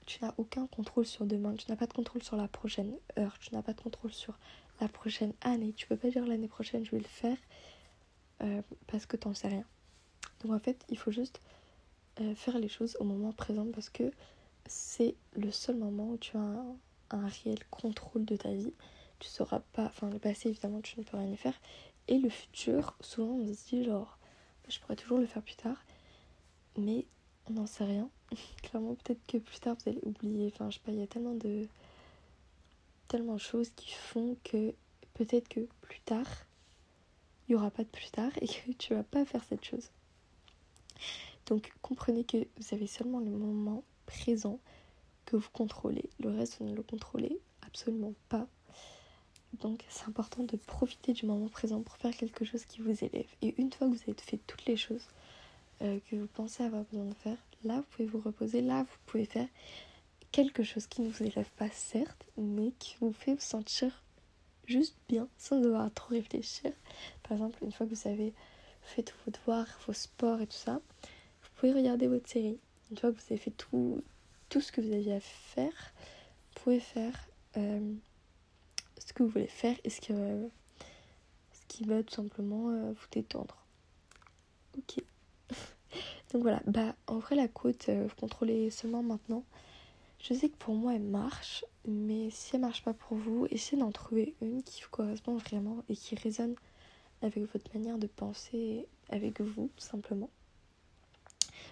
tu 0.07 0.23
n'as 0.23 0.35
aucun 0.37 0.67
contrôle 0.67 1.07
sur 1.07 1.25
demain, 1.25 1.55
tu 1.55 1.71
n'as 1.71 1.77
pas 1.77 1.87
de 1.87 1.93
contrôle 1.93 2.23
sur 2.23 2.37
la 2.37 2.49
prochaine 2.49 2.95
heure, 3.19 3.39
tu 3.39 3.55
n'as 3.55 3.63
pas 3.63 3.73
de 3.73 3.81
contrôle 3.81 4.13
sur 4.13 4.39
la 4.81 4.89
prochaine 4.89 5.33
année. 5.41 5.73
Tu 5.73 5.87
peux 5.87 5.97
pas 5.97 6.11
dire 6.11 6.27
l'année 6.27 6.49
prochaine 6.49 6.85
je 6.85 6.91
vais 6.91 6.99
le 6.99 7.05
faire 7.05 7.37
euh, 8.45 8.63
parce 8.87 9.07
que 9.07 9.17
t'en 9.17 9.35
sais 9.35 9.49
rien. 9.49 9.65
Donc 10.43 10.53
en 10.53 10.59
fait, 10.59 10.85
il 10.89 10.99
faut 10.99 11.11
juste 11.11 11.41
euh, 12.21 12.35
faire 12.35 12.59
les 12.59 12.69
choses 12.69 12.97
au 13.01 13.05
moment 13.05 13.33
présent 13.33 13.67
parce 13.73 13.89
que 13.91 14.13
c'est 14.67 15.15
le 15.35 15.51
seul 15.51 15.77
moment 15.77 16.11
où 16.11 16.17
tu 16.17 16.37
as 16.37 16.65
un, 17.11 17.27
réel 17.27 17.59
contrôle 17.71 18.25
de 18.25 18.37
ta 18.37 18.53
vie. 18.53 18.73
Tu 19.19 19.29
sauras 19.29 19.61
pas, 19.73 19.87
enfin 19.87 20.11
le 20.11 20.19
passé 20.19 20.49
évidemment 20.51 20.81
tu 20.81 20.99
ne 20.99 21.05
peux 21.05 21.17
rien 21.17 21.31
y 21.31 21.37
faire. 21.37 21.59
Et 22.09 22.19
le 22.19 22.29
futur, 22.29 22.97
souvent 23.01 23.35
on 23.35 23.47
se 23.47 23.69
dit 23.69 23.85
genre, 23.85 24.19
je 24.69 24.79
pourrais 24.81 24.97
toujours 24.97 25.19
le 25.19 25.27
faire 25.27 25.43
plus 25.43 25.57
tard, 25.57 25.83
mais 26.77 27.07
on 27.49 27.55
n'en 27.55 27.67
sait 27.67 27.85
rien. 27.85 28.11
Clairement, 28.63 28.95
peut-être 28.97 29.25
que 29.27 29.39
plus 29.39 29.61
tard 29.61 29.77
vous 29.83 29.91
allez 29.91 30.01
oublier. 30.03 30.51
Enfin, 30.55 30.71
je 30.71 30.77
sais 30.77 30.83
pas, 30.85 30.93
il 30.93 30.99
y 30.99 31.03
a 31.03 31.07
tellement 31.07 31.35
de 31.35 31.67
tellement 33.09 33.35
de 33.35 33.41
choses 33.41 33.71
qui 33.77 33.93
font 33.93 34.37
que 34.45 34.75
peut-être 35.15 35.49
que 35.49 35.61
plus 35.83 36.01
tard, 36.01 36.27
il 37.49 37.53
n'y 37.53 37.57
aura 37.57 37.71
pas 37.71 37.85
de 37.85 37.89
plus 37.89 38.11
tard 38.11 38.31
et 38.41 38.47
que 38.47 38.73
tu 38.73 38.95
vas 38.95 39.03
pas 39.03 39.25
faire 39.25 39.45
cette 39.45 39.65
chose. 39.65 39.91
Donc 41.47 41.73
comprenez 41.83 42.25
que 42.25 42.39
vous 42.57 42.75
avez 42.75 42.87
seulement 42.87 43.21
le 43.21 43.31
moment 43.31 43.85
présent 44.07 44.59
que 45.27 45.37
vous 45.37 45.51
contrôlez. 45.53 46.09
Le 46.21 46.31
reste, 46.31 46.59
vous 46.61 46.67
ne 46.67 46.75
le 46.75 46.83
contrôlez 46.83 47.39
absolument 47.67 48.15
pas. 48.29 48.47
Donc 49.61 49.85
c'est 49.89 50.09
important 50.09 50.43
de 50.43 50.57
profiter 50.57 51.13
du 51.13 51.27
moment 51.27 51.49
présent 51.49 51.81
pour 51.81 51.97
faire 51.97 52.17
quelque 52.17 52.45
chose 52.45 52.65
qui 52.65 52.81
vous 52.81 53.05
élève. 53.05 53.29
Et 53.43 53.55
une 53.59 53.73
fois 53.73 53.89
que 53.89 53.95
vous 53.95 54.03
avez 54.03 54.15
fait 54.15 54.41
toutes 54.47 54.67
les 54.67 54.77
choses 54.77 55.07
euh, 55.83 55.99
que 56.11 56.17
vous 56.17 56.27
pensez 56.27 56.63
avoir 56.63 56.85
besoin 56.85 57.07
de 57.07 57.15
faire, 57.15 57.39
là 57.65 57.77
vous 57.77 57.87
pouvez 57.91 58.09
vous 58.09 58.21
reposer, 58.21 58.63
là 58.63 58.83
vous 58.83 58.99
pouvez 59.07 59.25
faire 59.27 59.49
quelque 60.33 60.65
chose 60.65 60.87
qui 60.87 61.03
ne 61.03 61.11
vous 61.11 61.23
élève 61.23 61.51
pas 61.57 61.71
certes, 61.71 62.27
mais 62.37 62.73
qui 62.79 62.97
vous 63.01 63.13
fait 63.13 63.35
vous 63.35 63.41
sentir 63.41 64.04
juste 64.67 64.97
bien 65.09 65.29
sans 65.39 65.61
devoir 65.61 65.93
trop 65.93 66.11
réfléchir. 66.11 66.73
Par 67.23 67.33
exemple, 67.33 67.63
une 67.63 67.73
fois 67.73 67.87
que 67.87 67.95
vous 67.95 68.09
avez 68.09 68.33
fait 68.83 69.03
tous 69.03 69.17
vos 69.25 69.31
devoirs, 69.31 69.67
vos 69.87 69.93
sports 69.93 70.41
et 70.41 70.47
tout 70.47 70.57
ça, 70.57 70.81
vous 71.43 71.49
pouvez 71.57 71.73
regarder 71.73 72.07
votre 72.07 72.29
série. 72.29 72.59
Une 72.91 72.99
fois 72.99 73.11
que 73.11 73.17
vous 73.17 73.27
avez 73.31 73.39
fait 73.39 73.51
tout, 73.51 74.03
ce 74.51 74.71
que 74.71 74.81
vous 74.81 74.93
aviez 74.93 75.15
à 75.15 75.21
faire, 75.21 75.95
vous 76.55 76.63
pouvez 76.63 76.81
faire 76.81 77.29
euh, 77.57 77.95
ce 79.05 79.13
que 79.13 79.23
vous 79.23 79.29
voulez 79.29 79.47
faire 79.47 79.77
et 79.85 79.91
ce 79.91 80.01
qui, 80.01 80.13
euh, 80.13 80.47
ce 81.53 81.61
qui 81.69 81.85
va 81.85 82.03
tout 82.03 82.15
simplement 82.15 82.71
euh, 82.71 82.93
vous 82.93 83.07
détendre. 83.11 83.57
Ok. 84.79 85.03
Donc 86.33 86.43
voilà, 86.43 86.61
bah 86.67 86.95
en 87.07 87.19
vrai 87.19 87.37
la 87.37 87.49
côte, 87.49 87.89
vous 87.89 88.15
contrôlez 88.17 88.71
seulement 88.71 89.03
maintenant. 89.03 89.45
Je 90.25 90.33
sais 90.33 90.49
que 90.49 90.57
pour 90.57 90.75
moi 90.75 90.95
elle 90.95 91.03
marche, 91.03 91.67
mais 91.87 92.31
si 92.31 92.57
elle 92.57 92.63
marche 92.63 92.83
pas 92.83 92.95
pour 92.95 93.15
vous, 93.15 93.47
essayez 93.51 93.77
d'en 93.77 93.93
trouver 93.93 94.35
une 94.41 94.63
qui 94.63 94.83
vous 94.83 94.89
correspond 94.89 95.37
vraiment 95.37 95.85
et 95.91 95.95
qui 95.95 96.15
résonne 96.15 96.55
avec 97.21 97.45
votre 97.53 97.71
manière 97.75 97.99
de 97.99 98.07
penser, 98.07 98.87
avec 99.11 99.43
vous 99.43 99.71
simplement. 99.77 100.31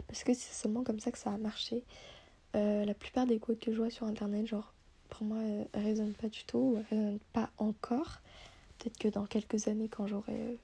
Parce 0.06 0.22
que 0.22 0.34
c'est 0.34 0.52
seulement 0.52 0.84
comme 0.84 1.00
ça 1.00 1.10
que 1.10 1.18
ça 1.18 1.32
a 1.32 1.38
marché. 1.38 1.82
Euh, 2.54 2.84
la 2.84 2.92
plupart 2.92 3.26
des 3.26 3.38
quotes 3.38 3.58
que 3.58 3.72
je 3.72 3.78
vois 3.78 3.88
sur 3.88 4.06
internet, 4.06 4.46
genre 4.46 4.74
pour 5.08 5.24
moi, 5.26 5.38
elles, 5.42 5.82
résonnent 5.82 6.12
pas 6.12 6.28
du 6.28 6.44
tout, 6.44 6.58
ou 6.58 6.76
elles 6.76 6.98
résonnent 6.98 7.18
pas 7.32 7.50
encore. 7.56 8.20
Peut-être 8.76 8.98
que 8.98 9.08
dans 9.08 9.24
quelques 9.24 9.66
années, 9.66 9.88
quand 9.88 10.06
j'aurai 10.06 10.38
euh, 10.38 10.56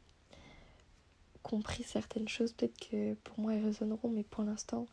compris 1.43 1.85
certaines 1.85 2.29
choses, 2.29 2.53
peut-être 2.53 2.79
que 2.79 3.15
pour 3.15 3.41
moi 3.41 3.55
elles 3.55 3.65
résonneront, 3.65 4.11
mais 4.11 4.25
pour 4.25 4.45
l'instant, 4.45 4.85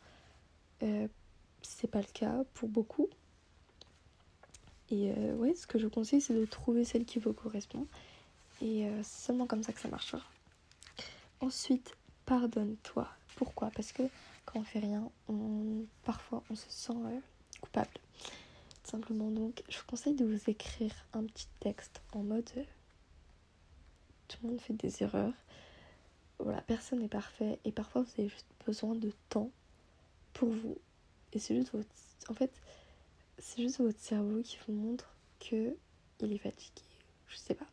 c'est 1.68 1.90
pas 1.90 2.00
le 2.00 2.12
cas 2.12 2.44
pour 2.54 2.68
beaucoup. 2.68 3.08
Et 4.90 5.10
euh, 5.10 5.34
ouais, 5.34 5.54
ce 5.54 5.66
que 5.66 5.78
je 5.78 5.84
vous 5.84 5.90
conseille, 5.90 6.20
c'est 6.20 6.34
de 6.34 6.44
trouver 6.44 6.84
celle 6.84 7.04
qui 7.04 7.18
vous 7.18 7.32
correspond. 7.32 7.86
Et 8.62 8.86
euh, 8.86 9.02
c'est 9.02 9.26
seulement 9.26 9.46
comme 9.46 9.62
ça 9.62 9.72
que 9.72 9.80
ça 9.80 9.88
marchera. 9.88 10.22
Ensuite, 11.40 11.94
pardonne-toi. 12.24 13.08
Pourquoi? 13.36 13.70
Parce 13.74 13.92
que 13.92 14.04
quand 14.44 14.60
on 14.60 14.64
fait 14.64 14.78
rien, 14.78 15.10
on, 15.28 15.84
parfois 16.04 16.42
on 16.50 16.54
se 16.54 16.70
sent 16.70 16.92
euh, 16.92 17.18
coupable. 17.60 17.90
simplement, 18.84 19.30
donc, 19.30 19.62
je 19.68 19.78
vous 19.78 19.86
conseille 19.86 20.14
de 20.14 20.24
vous 20.24 20.48
écrire 20.48 20.92
un 21.12 21.24
petit 21.24 21.48
texte 21.60 22.00
en 22.12 22.22
mode 22.22 22.48
tout 24.28 24.38
le 24.42 24.50
monde 24.50 24.60
fait 24.60 24.74
des 24.74 25.02
erreurs. 25.02 25.32
Voilà, 26.38 26.60
personne 26.62 27.00
n'est 27.00 27.08
parfait. 27.08 27.58
Et 27.64 27.72
parfois, 27.72 28.02
vous 28.02 28.10
avez 28.18 28.28
juste 28.28 28.46
besoin 28.66 28.94
de 28.94 29.12
temps 29.28 29.50
pour 30.32 30.50
vous 30.50 30.78
et 31.32 31.38
c'est 31.38 31.54
juste 31.54 31.72
votre... 31.72 31.88
En 32.28 32.34
fait, 32.34 32.52
c'est 33.38 33.62
juste 33.62 33.80
votre 33.80 33.98
cerveau 34.00 34.40
qui 34.42 34.58
vous 34.66 34.72
montre 34.72 35.14
que 35.38 35.76
il 36.24 36.32
est 36.32 36.38
fatigué. 36.38 36.82
Je 37.28 37.36
sais 37.36 37.54
pas. 37.54 37.66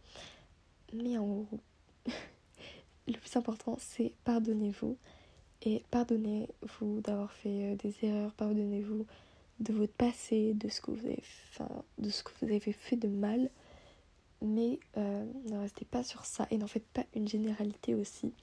Mais 0.94 1.18
en 1.18 1.26
gros, 1.26 1.60
le 3.08 3.14
plus 3.14 3.36
important, 3.36 3.78
c'est 3.80 4.14
pardonnez-vous. 4.24 4.98
Et 5.66 5.84
pardonnez-vous 5.92 7.00
d'avoir 7.02 7.32
fait 7.32 7.72
euh, 7.72 7.76
des 7.76 7.96
erreurs. 8.06 8.34
Pardonnez-vous 8.34 9.06
de 9.60 9.74
votre 9.74 9.94
passé, 9.94 10.54
de 10.54 10.68
ce 10.68 10.82
que 10.82 10.92
vous 10.92 11.06
avez, 11.06 11.24
enfin, 11.52 11.70
de 12.00 12.10
ce 12.10 12.24
que 12.24 12.32
vous 12.42 12.52
avez 12.52 12.60
fait 12.60 12.98
de 12.98 13.08
mal. 13.08 13.50
Mais 14.42 14.78
euh, 14.98 15.26
ne 15.50 15.58
restez 15.58 15.86
pas 15.86 16.04
sur 16.04 16.26
ça 16.26 16.48
et 16.52 16.58
n'en 16.58 16.68
faites 16.68 16.88
pas 16.88 17.06
une 17.16 17.28
généralité 17.28 17.96
aussi. 17.96 18.34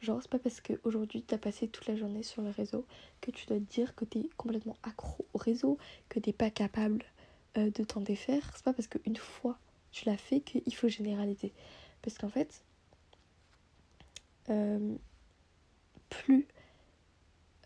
Genre, 0.00 0.18
c'est 0.22 0.30
pas 0.30 0.38
parce 0.38 0.60
qu'aujourd'hui 0.60 1.22
t'as 1.22 1.36
passé 1.36 1.68
toute 1.68 1.86
la 1.86 1.94
journée 1.94 2.22
sur 2.22 2.40
le 2.40 2.50
réseau 2.50 2.86
que 3.20 3.30
tu 3.30 3.46
dois 3.46 3.58
te 3.58 3.64
dire 3.64 3.94
que 3.94 4.06
t'es 4.06 4.22
complètement 4.38 4.76
accro 4.82 5.26
au 5.34 5.38
réseau, 5.38 5.76
que 6.08 6.18
t'es 6.18 6.32
pas 6.32 6.50
capable 6.50 7.04
euh, 7.58 7.70
de 7.70 7.84
t'en 7.84 8.00
défaire. 8.00 8.50
C'est 8.54 8.64
pas 8.64 8.72
parce 8.72 8.88
qu'une 8.88 9.16
fois 9.16 9.58
tu 9.92 10.06
l'as 10.06 10.16
fait 10.16 10.40
qu'il 10.40 10.74
faut 10.74 10.88
généraliser. 10.88 11.52
Parce 12.00 12.16
qu'en 12.16 12.30
fait, 12.30 12.62
euh, 14.48 14.94
plus, 16.08 16.48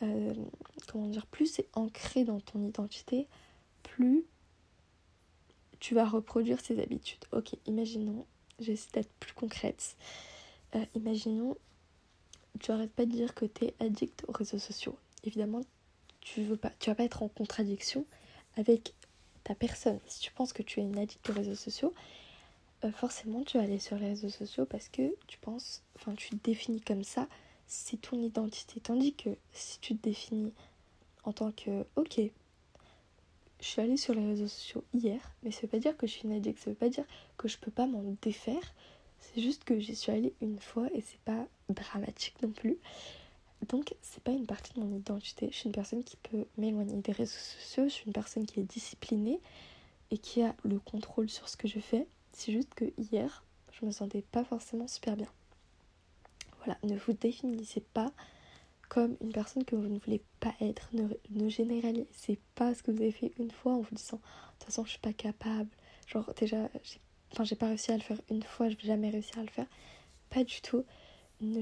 euh, 0.02 0.34
comment 0.88 1.06
dire, 1.06 1.26
plus 1.26 1.46
c'est 1.46 1.68
ancré 1.74 2.24
dans 2.24 2.40
ton 2.40 2.66
identité, 2.66 3.28
plus 3.84 4.24
tu 5.78 5.94
vas 5.94 6.06
reproduire 6.06 6.60
ces 6.60 6.80
habitudes. 6.80 7.24
Ok, 7.30 7.54
imaginons, 7.66 8.26
j'essaie 8.58 8.90
d'être 8.92 9.12
plus 9.20 9.34
concrète. 9.34 9.96
imaginons 10.94 11.56
tu 12.60 12.70
arrêtes 12.70 12.92
pas 12.92 13.06
de 13.06 13.10
dire 13.10 13.34
que 13.34 13.44
tu 13.44 13.66
es 13.66 13.74
addict 13.80 14.24
aux 14.28 14.32
réseaux 14.32 14.58
sociaux. 14.58 14.96
Évidemment, 15.24 15.60
tu 16.20 16.42
veux 16.42 16.56
pas, 16.56 16.72
tu 16.78 16.90
vas 16.90 16.94
pas 16.94 17.04
être 17.04 17.22
en 17.22 17.28
contradiction 17.28 18.06
avec 18.56 18.94
ta 19.42 19.54
personne. 19.54 19.98
Si 20.06 20.20
tu 20.20 20.32
penses 20.32 20.52
que 20.52 20.62
tu 20.62 20.80
es 20.80 20.82
une 20.82 20.98
addict 20.98 21.28
aux 21.28 21.32
réseaux 21.32 21.54
sociaux, 21.54 21.94
euh, 22.84 22.92
forcément 22.92 23.42
tu 23.44 23.58
vas 23.58 23.64
aller 23.64 23.78
sur 23.78 23.96
les 23.96 24.08
réseaux 24.08 24.30
sociaux 24.30 24.66
parce 24.66 24.88
que 24.88 25.14
tu 25.26 25.38
penses, 25.38 25.82
enfin 25.96 26.14
tu 26.14 26.30
te 26.30 26.44
définis 26.44 26.80
comme 26.80 27.04
ça, 27.04 27.28
c'est 27.66 28.00
ton 28.00 28.20
identité. 28.20 28.80
Tandis 28.80 29.14
que 29.14 29.30
si 29.52 29.78
tu 29.80 29.96
te 29.96 30.02
définis 30.02 30.52
en 31.24 31.32
tant 31.32 31.52
que, 31.52 31.84
ok, 31.96 32.20
je 33.60 33.66
suis 33.66 33.80
allée 33.80 33.96
sur 33.96 34.14
les 34.14 34.26
réseaux 34.26 34.48
sociaux 34.48 34.84
hier, 34.92 35.32
mais 35.42 35.50
ça 35.50 35.62
veut 35.62 35.68
pas 35.68 35.78
dire 35.78 35.96
que 35.96 36.06
je 36.06 36.12
suis 36.12 36.24
une 36.24 36.32
addict, 36.32 36.58
ça 36.58 36.70
veut 36.70 36.76
pas 36.76 36.88
dire 36.90 37.04
que 37.38 37.48
je 37.48 37.58
peux 37.58 37.70
pas 37.70 37.86
m'en 37.86 38.02
défaire, 38.20 38.74
c'est 39.32 39.42
juste 39.42 39.64
que 39.64 39.78
j'y 39.78 39.96
suis 39.96 40.12
allée 40.12 40.34
une 40.40 40.58
fois 40.58 40.88
et 40.94 41.00
c'est 41.00 41.20
pas 41.20 41.46
dramatique 41.68 42.40
non 42.42 42.50
plus. 42.50 42.78
Donc, 43.68 43.94
c'est 44.02 44.22
pas 44.22 44.32
une 44.32 44.46
partie 44.46 44.74
de 44.74 44.80
mon 44.80 44.94
identité. 44.94 45.48
Je 45.50 45.56
suis 45.56 45.66
une 45.66 45.74
personne 45.74 46.04
qui 46.04 46.16
peut 46.16 46.46
m'éloigner 46.58 46.96
des 46.96 47.12
réseaux 47.12 47.32
sociaux. 47.32 47.84
Je 47.84 47.88
suis 47.88 48.06
une 48.06 48.12
personne 48.12 48.46
qui 48.46 48.60
est 48.60 48.64
disciplinée 48.64 49.40
et 50.10 50.18
qui 50.18 50.42
a 50.42 50.54
le 50.64 50.78
contrôle 50.78 51.30
sur 51.30 51.48
ce 51.48 51.56
que 51.56 51.68
je 51.68 51.80
fais. 51.80 52.06
C'est 52.32 52.52
juste 52.52 52.74
que 52.74 52.84
hier, 52.98 53.44
je 53.72 53.86
me 53.86 53.90
sentais 53.90 54.22
pas 54.22 54.44
forcément 54.44 54.88
super 54.88 55.16
bien. 55.16 55.30
Voilà, 56.58 56.78
ne 56.82 56.96
vous 56.96 57.12
définissez 57.12 57.80
pas 57.80 58.12
comme 58.88 59.16
une 59.20 59.32
personne 59.32 59.64
que 59.64 59.76
vous 59.76 59.88
ne 59.88 59.98
voulez 59.98 60.22
pas 60.40 60.54
être. 60.60 60.88
Ne, 60.92 61.48
généralisez 61.48 62.38
pas 62.54 62.74
ce 62.74 62.82
que 62.82 62.90
vous 62.90 63.02
avez 63.02 63.12
fait 63.12 63.32
une 63.38 63.50
fois 63.50 63.72
en 63.72 63.80
vous 63.80 63.94
disant 63.94 64.18
de 64.18 64.58
toute 64.58 64.64
façon, 64.64 64.84
je 64.84 64.90
suis 64.90 64.98
pas 64.98 65.12
capable. 65.12 65.70
Genre, 66.06 66.32
déjà, 66.38 66.68
j'ai 66.82 67.00
Enfin, 67.34 67.42
j'ai 67.42 67.56
pas 67.56 67.66
réussi 67.66 67.90
à 67.90 67.96
le 67.96 68.00
faire 68.00 68.20
une 68.30 68.44
fois, 68.44 68.68
je 68.68 68.76
vais 68.76 68.84
jamais 68.84 69.10
réussir 69.10 69.40
à 69.40 69.42
le 69.42 69.48
faire. 69.48 69.66
Pas 70.30 70.44
du 70.44 70.60
tout. 70.60 70.84
Ne, 71.40 71.60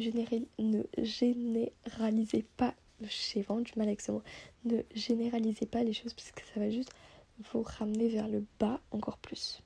généralisez 0.99 2.45
pas. 2.59 2.75
J'ai 3.00 3.41
vraiment 3.41 3.62
du 3.62 3.73
mal 3.76 3.88
avec 3.88 4.02
ce 4.02 4.12
mot. 4.12 4.23
Ne 4.67 4.83
généralisez 4.95 5.64
pas 5.64 5.83
les 5.83 5.95
choses 5.95 6.12
parce 6.12 6.31
que 6.31 6.43
ça 6.52 6.61
va 6.61 6.69
juste 6.69 6.93
vous 7.50 7.62
ramener 7.62 8.09
vers 8.09 8.29
le 8.29 8.45
bas 8.61 8.81
encore 8.91 9.17
plus. 9.17 9.62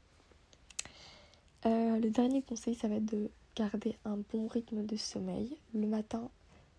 Euh, 1.67 1.99
le 1.99 2.11
dernier 2.11 2.41
conseil, 2.41 2.77
ça 2.77 2.87
va 2.87 2.95
être 2.95 3.07
de 3.07 3.29
garder 3.57 3.97
un 4.05 4.19
bon 4.33 4.47
rythme 4.47 4.87
de 4.87 4.97
sommeil. 4.97 5.57
Le 5.75 5.89
matin, 5.89 6.31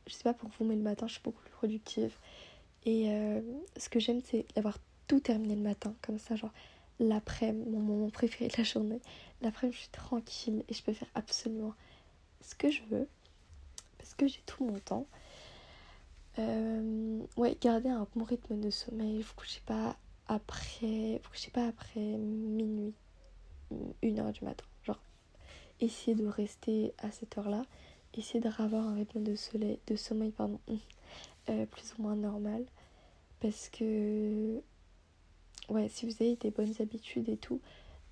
je 0.05 0.13
sais 0.13 0.23
pas 0.23 0.33
pour 0.33 0.51
vous, 0.57 0.63
mais 0.63 0.77
le 0.77 0.83
matin, 0.83 1.05
je 1.05 1.15
suis 1.15 1.21
beaucoup 1.21 1.41
plus 1.41 1.51
productive. 1.51 2.15
Et 2.85 3.11
euh, 3.11 3.41
ce 3.75 3.89
que 3.89 3.99
j'aime, 3.99 4.21
c'est 4.23 4.45
d'avoir 4.55 4.77
tout 5.05 5.19
terminé 5.19 5.53
le 5.57 5.63
matin. 5.63 5.93
Comme 6.01 6.17
ça, 6.17 6.37
genre, 6.37 6.53
l'après, 6.99 7.53
mon 7.53 7.79
moment 7.79 8.09
préféré 8.09 8.49
de 8.49 8.57
la 8.57 8.63
journée. 8.63 9.01
L'après, 9.41 9.71
je 9.71 9.77
suis 9.77 9.89
tranquille 9.89 10.63
et 10.67 10.73
je 10.73 10.83
peux 10.83 10.93
faire 10.93 11.09
absolument 11.15 11.73
ce 12.41 12.55
que 12.55 12.69
je 12.71 12.81
veux 12.89 13.07
parce 13.97 14.13
que 14.13 14.27
j'ai 14.27 14.41
tout 14.45 14.65
mon 14.65 14.79
temps. 14.79 15.07
Euh, 16.39 17.19
ouais, 17.35 17.57
garder 17.59 17.89
un 17.89 18.07
bon 18.15 18.23
rythme 18.23 18.59
de 18.59 18.69
sommeil. 18.69 19.21
Vous 19.21 19.33
couchez 19.35 19.61
pas 19.65 19.97
après, 20.27 21.19
vous 21.23 21.29
couchez 21.29 21.51
pas 21.51 21.67
après 21.67 21.99
minuit, 21.99 22.93
une 24.01 24.19
heure 24.19 24.31
du 24.31 24.43
matin. 24.43 24.65
Genre 24.83 24.99
essayez 25.79 26.15
de 26.15 26.27
rester 26.27 26.93
à 26.99 27.11
cette 27.11 27.37
heure-là. 27.37 27.65
Essayez 28.13 28.39
d'avoir 28.39 28.87
un 28.87 28.95
rythme 28.95 29.21
de, 29.21 29.35
soleil, 29.35 29.79
de 29.87 29.95
sommeil 29.95 30.31
pardon, 30.31 30.59
euh, 31.49 31.65
plus 31.65 31.93
ou 31.97 32.01
moins 32.01 32.15
normal. 32.15 32.65
Parce 33.39 33.69
que, 33.69 34.61
ouais, 35.69 35.89
si 35.89 36.05
vous 36.05 36.13
avez 36.21 36.35
des 36.35 36.51
bonnes 36.51 36.73
habitudes 36.79 37.29
et 37.29 37.37
tout, 37.37 37.61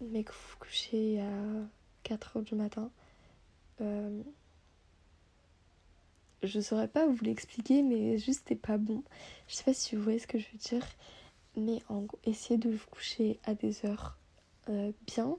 mais 0.02 0.24
que 0.24 0.32
vous 0.32 0.38
vous 0.52 0.58
couchez 0.60 1.22
à 1.22 1.32
4 2.04 2.38
heures 2.38 2.44
du 2.44 2.56
matin, 2.56 2.92
euh, 3.82 4.22
je 6.44 6.60
saurais 6.60 6.88
pas 6.88 7.08
vous 7.08 7.24
l'expliquer, 7.24 7.82
mais 7.82 8.18
juste 8.18 8.46
c'est 8.48 8.56
pas 8.56 8.78
bon. 8.78 9.04
Je 9.48 9.56
sais 9.56 9.64
pas 9.64 9.74
si 9.74 9.96
vous 9.96 10.04
voyez 10.04 10.20
ce 10.20 10.28
que 10.28 10.38
je 10.38 10.48
veux 10.52 10.58
dire, 10.60 10.86
mais 11.56 11.82
en 11.90 12.02
gros, 12.02 12.20
essayez 12.26 12.58
de 12.58 12.70
vous 12.70 12.86
coucher 12.92 13.40
à 13.44 13.54
des 13.56 13.86
heures 13.86 14.18
euh, 14.70 14.92
bien. 15.08 15.38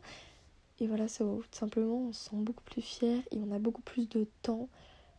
Et 0.81 0.87
voilà, 0.87 1.09
ça 1.09 1.25
tout 1.25 1.43
simplement, 1.53 2.09
on 2.09 2.13
se 2.13 2.31
sent 2.31 2.37
beaucoup 2.37 2.65
plus 2.65 2.83
fier 2.83 3.23
et 3.31 3.39
on 3.39 3.51
a 3.53 3.59
beaucoup 3.59 3.83
plus 3.83 4.09
de 4.09 4.27
temps. 4.43 4.69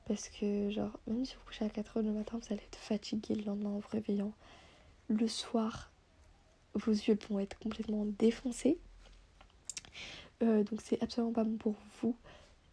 Parce 0.06 0.30
que, 0.30 0.70
genre, 0.70 0.98
même 1.08 1.26
si 1.26 1.36
vous 1.36 1.42
couchez 1.46 1.66
à 1.66 1.68
4h 1.68 2.02
du 2.02 2.12
matin, 2.12 2.40
vous 2.42 2.54
allez 2.54 2.64
être 2.64 2.78
fatigué 2.78 3.36
le 3.36 3.44
lendemain 3.44 3.72
en 3.72 3.80
vous 3.80 3.90
réveillant. 3.92 4.32
Le 5.10 5.28
soir, 5.28 5.92
vos 6.78 6.92
yeux 6.92 7.18
vont 7.30 7.40
être 7.40 7.58
complètement 7.60 8.06
défoncés. 8.06 8.78
Euh, 10.44 10.64
donc, 10.64 10.82
c'est 10.84 11.02
absolument 11.02 11.34
pas 11.34 11.44
bon 11.44 11.58
pour 11.58 11.76
vous. 12.02 12.16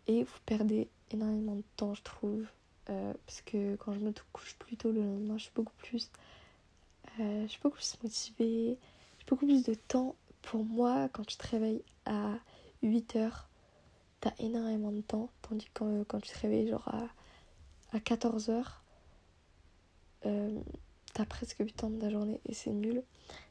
Et 0.06 0.22
vous 0.22 0.38
perdez 0.44 0.88
énormément 1.10 1.54
de 1.56 1.64
temps, 1.76 1.94
je 1.94 2.02
trouve. 2.02 2.46
Euh, 2.90 3.14
parce 3.26 3.40
que 3.42 3.76
quand 3.76 3.94
je 3.94 4.00
me 4.00 4.12
couche 4.32 4.54
plus 4.56 4.76
tôt 4.76 4.92
le 4.92 5.00
lendemain, 5.00 5.38
je 5.38 5.44
suis 5.44 5.52
beaucoup 5.54 5.72
plus. 5.78 6.10
Euh, 7.20 7.42
je 7.42 7.48
suis 7.48 7.60
beaucoup 7.62 7.76
plus 7.76 7.96
motivée. 8.02 8.78
J'ai 9.18 9.24
beaucoup 9.26 9.46
plus 9.46 9.64
de 9.64 9.74
temps 9.74 10.14
pour 10.42 10.64
moi 10.64 11.08
quand 11.12 11.24
tu 11.24 11.36
te 11.36 11.46
réveilles 11.46 11.82
à 12.04 12.34
8 12.82 13.16
heures. 13.16 13.48
T'as 14.20 14.32
énormément 14.38 14.92
de 14.92 15.00
temps. 15.00 15.30
Tandis 15.42 15.66
que 15.72 16.02
quand, 16.04 16.20
tu 16.20 16.32
te 16.32 16.38
réveilles 16.40 16.68
genre 16.68 16.88
à, 16.88 17.08
à 17.96 18.00
14 18.00 18.50
heures, 18.50 18.82
euh, 20.26 20.60
t'as 21.14 21.24
presque 21.24 21.56
8 21.58 21.84
ans 21.84 21.90
de 21.90 22.00
la 22.00 22.10
journée 22.10 22.40
et 22.46 22.54
c'est 22.54 22.70
nul. 22.70 23.02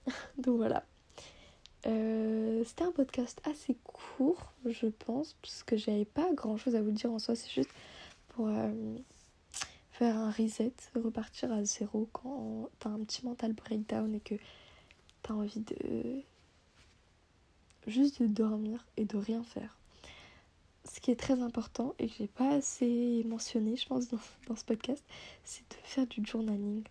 Donc 0.38 0.58
voilà. 0.58 0.84
C'était 2.65 2.84
un 2.86 2.91
podcast 2.93 3.41
assez 3.43 3.75
court, 3.84 4.53
je 4.65 4.88
pense, 4.88 5.36
parce 5.41 5.63
que 5.63 5.75
j'avais 5.75 6.05
pas 6.05 6.32
grand 6.34 6.55
chose 6.55 6.75
à 6.75 6.82
vous 6.82 6.91
dire 6.91 7.12
en 7.12 7.20
soi. 7.20 7.36
C'est 7.36 7.51
juste 7.51 7.72
pour 8.29 8.48
faire 9.91 10.15
un 10.15 10.32
reset, 10.32 10.72
repartir 10.96 11.51
à 11.51 11.63
zéro 11.65 12.08
quand 12.13 12.70
t'as 12.79 12.89
un 12.89 13.00
petit 13.03 13.25
mental 13.25 13.51
breakdown 13.53 14.15
et 14.15 14.22
que 14.22 14.36
t'as 15.24 15.34
envie 15.34 15.60
de 15.60 16.24
juste 17.88 18.22
de 18.22 18.27
dormir 18.27 18.86
et 18.98 19.05
de 19.05 19.17
rien 19.17 19.43
faire. 19.43 19.77
Ce 20.91 21.00
qui 21.00 21.12
est 21.12 21.15
très 21.15 21.41
important 21.41 21.96
et 22.00 22.08
que 22.08 22.13
j'ai 22.17 22.27
pas 22.27 22.55
assez 22.55 23.24
mentionné, 23.25 23.75
je 23.77 23.88
pense, 23.88 24.08
dans 24.10 24.55
ce 24.55 24.65
podcast, 24.65 25.03
c'est 25.43 25.67
de 25.70 25.75
faire 25.84 26.08
du 26.08 26.25
journaling. 26.25 26.84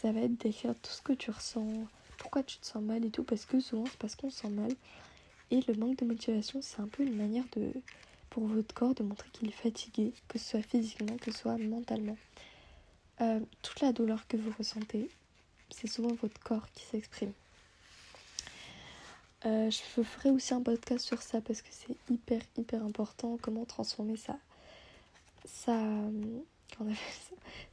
Ça 0.00 0.12
va 0.12 0.20
être 0.20 0.36
d'écrire 0.36 0.76
tout 0.80 0.92
ce 0.92 1.02
que 1.02 1.12
tu 1.12 1.32
ressens, 1.32 1.66
pourquoi 2.18 2.44
tu 2.44 2.58
te 2.58 2.66
sens 2.66 2.80
mal 2.80 3.04
et 3.04 3.10
tout, 3.10 3.24
parce 3.24 3.44
que 3.44 3.58
souvent 3.58 3.84
c'est 3.86 3.98
parce 3.98 4.14
qu'on 4.14 4.30
se 4.30 4.42
sent 4.42 4.50
mal. 4.50 4.70
Et 5.50 5.60
le 5.66 5.74
manque 5.74 5.96
de 5.96 6.04
motivation, 6.04 6.60
c'est 6.62 6.78
un 6.78 6.86
peu 6.86 7.02
une 7.02 7.16
manière 7.16 7.42
de 7.56 7.72
pour 8.30 8.46
votre 8.46 8.72
corps 8.72 8.94
de 8.94 9.02
montrer 9.02 9.28
qu'il 9.30 9.48
est 9.48 9.50
fatigué, 9.50 10.12
que 10.28 10.38
ce 10.38 10.50
soit 10.50 10.62
physiquement, 10.62 11.16
que 11.16 11.32
ce 11.32 11.38
soit 11.38 11.58
mentalement. 11.58 12.16
Euh, 13.20 13.40
toute 13.62 13.80
la 13.80 13.92
douleur 13.92 14.24
que 14.28 14.36
vous 14.36 14.52
ressentez, 14.56 15.10
c'est 15.70 15.88
souvent 15.88 16.14
votre 16.22 16.38
corps 16.38 16.70
qui 16.74 16.84
s'exprime. 16.84 17.32
Euh, 19.46 19.68
je 19.68 20.02
ferai 20.04 20.30
aussi 20.30 20.54
un 20.54 20.62
podcast 20.62 21.04
sur 21.04 21.22
ça 21.22 21.40
parce 21.40 21.60
que 21.60 21.70
c'est 21.72 21.96
hyper 22.08 22.40
hyper 22.56 22.84
important 22.84 23.36
comment 23.42 23.64
transformer 23.64 24.16
sa, 24.16 24.38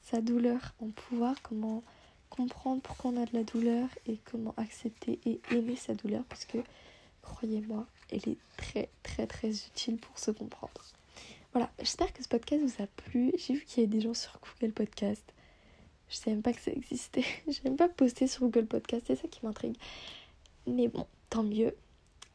sa 0.01 0.21
douleur 0.21 0.73
en 0.81 0.89
pouvoir, 0.89 1.35
comment 1.43 1.83
comprendre 2.29 2.81
pourquoi 2.81 3.11
on 3.11 3.21
a 3.21 3.25
de 3.25 3.33
la 3.33 3.43
douleur 3.43 3.87
et 4.07 4.17
comment 4.25 4.53
accepter 4.57 5.19
et 5.25 5.39
aimer 5.51 5.75
sa 5.75 5.93
douleur 5.93 6.23
parce 6.25 6.45
que 6.45 6.57
croyez-moi, 7.21 7.85
elle 8.11 8.29
est 8.29 8.37
très 8.57 8.89
très 9.03 9.27
très 9.27 9.49
utile 9.49 9.97
pour 9.97 10.17
se 10.19 10.31
comprendre. 10.31 10.81
Voilà, 11.53 11.71
j'espère 11.79 12.11
que 12.11 12.21
ce 12.21 12.27
podcast 12.27 12.61
vous 12.61 12.83
a 12.83 12.87
plu. 12.87 13.31
J'ai 13.37 13.53
vu 13.53 13.63
qu'il 13.65 13.81
y 13.81 13.85
avait 13.85 13.95
des 13.95 14.01
gens 14.01 14.13
sur 14.13 14.37
Google 14.41 14.73
Podcast. 14.73 15.23
Je 16.09 16.15
sais 16.15 16.29
même 16.29 16.41
pas 16.41 16.53
que 16.53 16.59
ça 16.59 16.71
existait. 16.71 17.23
J'ai 17.47 17.61
même 17.63 17.77
pas 17.77 17.89
posté 17.89 18.27
sur 18.27 18.41
Google 18.41 18.65
Podcast, 18.65 19.05
c'est 19.07 19.15
ça 19.15 19.27
qui 19.27 19.39
m'intrigue. 19.45 19.77
Mais 20.67 20.87
bon, 20.87 21.07
tant 21.29 21.43
mieux. 21.43 21.73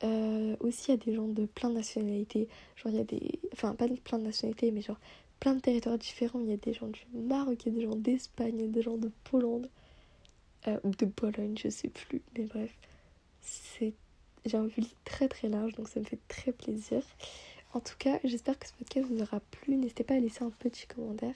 Euh, 0.03 0.57
aussi, 0.61 0.87
il 0.89 0.91
y 0.93 0.95
a 0.95 0.97
des 1.05 1.15
gens 1.15 1.29
de 1.29 1.45
plein 1.45 1.69
de 1.69 1.75
nationalités. 1.75 2.49
Genre, 2.77 2.93
il 2.93 2.97
y 2.97 3.01
a 3.01 3.05
des. 3.05 3.39
Enfin, 3.53 3.75
pas 3.75 3.89
de 3.89 3.95
plein 3.97 4.19
de 4.19 4.25
nationalités, 4.25 4.71
mais 4.71 4.81
genre 4.81 4.99
plein 5.39 5.55
de 5.55 5.61
territoires 5.61 5.99
différents. 5.99 6.41
Il 6.41 6.49
y 6.49 6.53
a 6.53 6.57
des 6.57 6.73
gens 6.73 6.89
du 6.89 7.05
Maroc, 7.13 7.59
il 7.67 7.73
y 7.73 7.77
a 7.77 7.79
des 7.79 7.85
gens 7.85 7.97
d'Espagne, 7.97 8.55
il 8.55 8.61
y 8.63 8.65
a 8.65 8.69
des 8.69 8.83
gens 8.83 8.97
de 8.97 9.11
Pologne. 9.25 9.69
Euh, 10.69 10.79
de 10.85 11.07
Pologne, 11.07 11.57
je 11.57 11.69
sais 11.69 11.89
plus. 11.89 12.23
Mais 12.37 12.45
bref, 12.45 12.71
c'est. 13.41 13.95
J'ai 14.47 14.57
un 14.57 14.69
public 14.69 14.97
très 15.05 15.29
très 15.29 15.49
large, 15.49 15.75
donc 15.75 15.89
ça 15.89 16.01
me 16.01 16.05
fait 16.05 16.19
très 16.29 16.53
plaisir. 16.53 17.03
En 17.75 17.81
tout 17.81 17.95
cas, 17.99 18.19
j'espère 18.25 18.59
que 18.59 18.67
ce 18.67 18.73
podcast 18.73 19.07
vous 19.11 19.23
aura 19.23 19.41
plu. 19.41 19.77
N'hésitez 19.77 20.03
pas 20.03 20.15
à 20.15 20.19
laisser 20.19 20.43
un 20.43 20.51
petit 20.51 20.87
commentaire. 20.87 21.35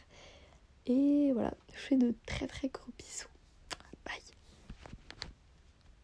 Et 0.86 1.30
voilà, 1.32 1.54
je 1.72 1.78
fais 1.78 1.96
de 1.96 2.14
très 2.26 2.46
très 2.46 2.68
gros 2.68 2.90
bisous. 2.98 3.33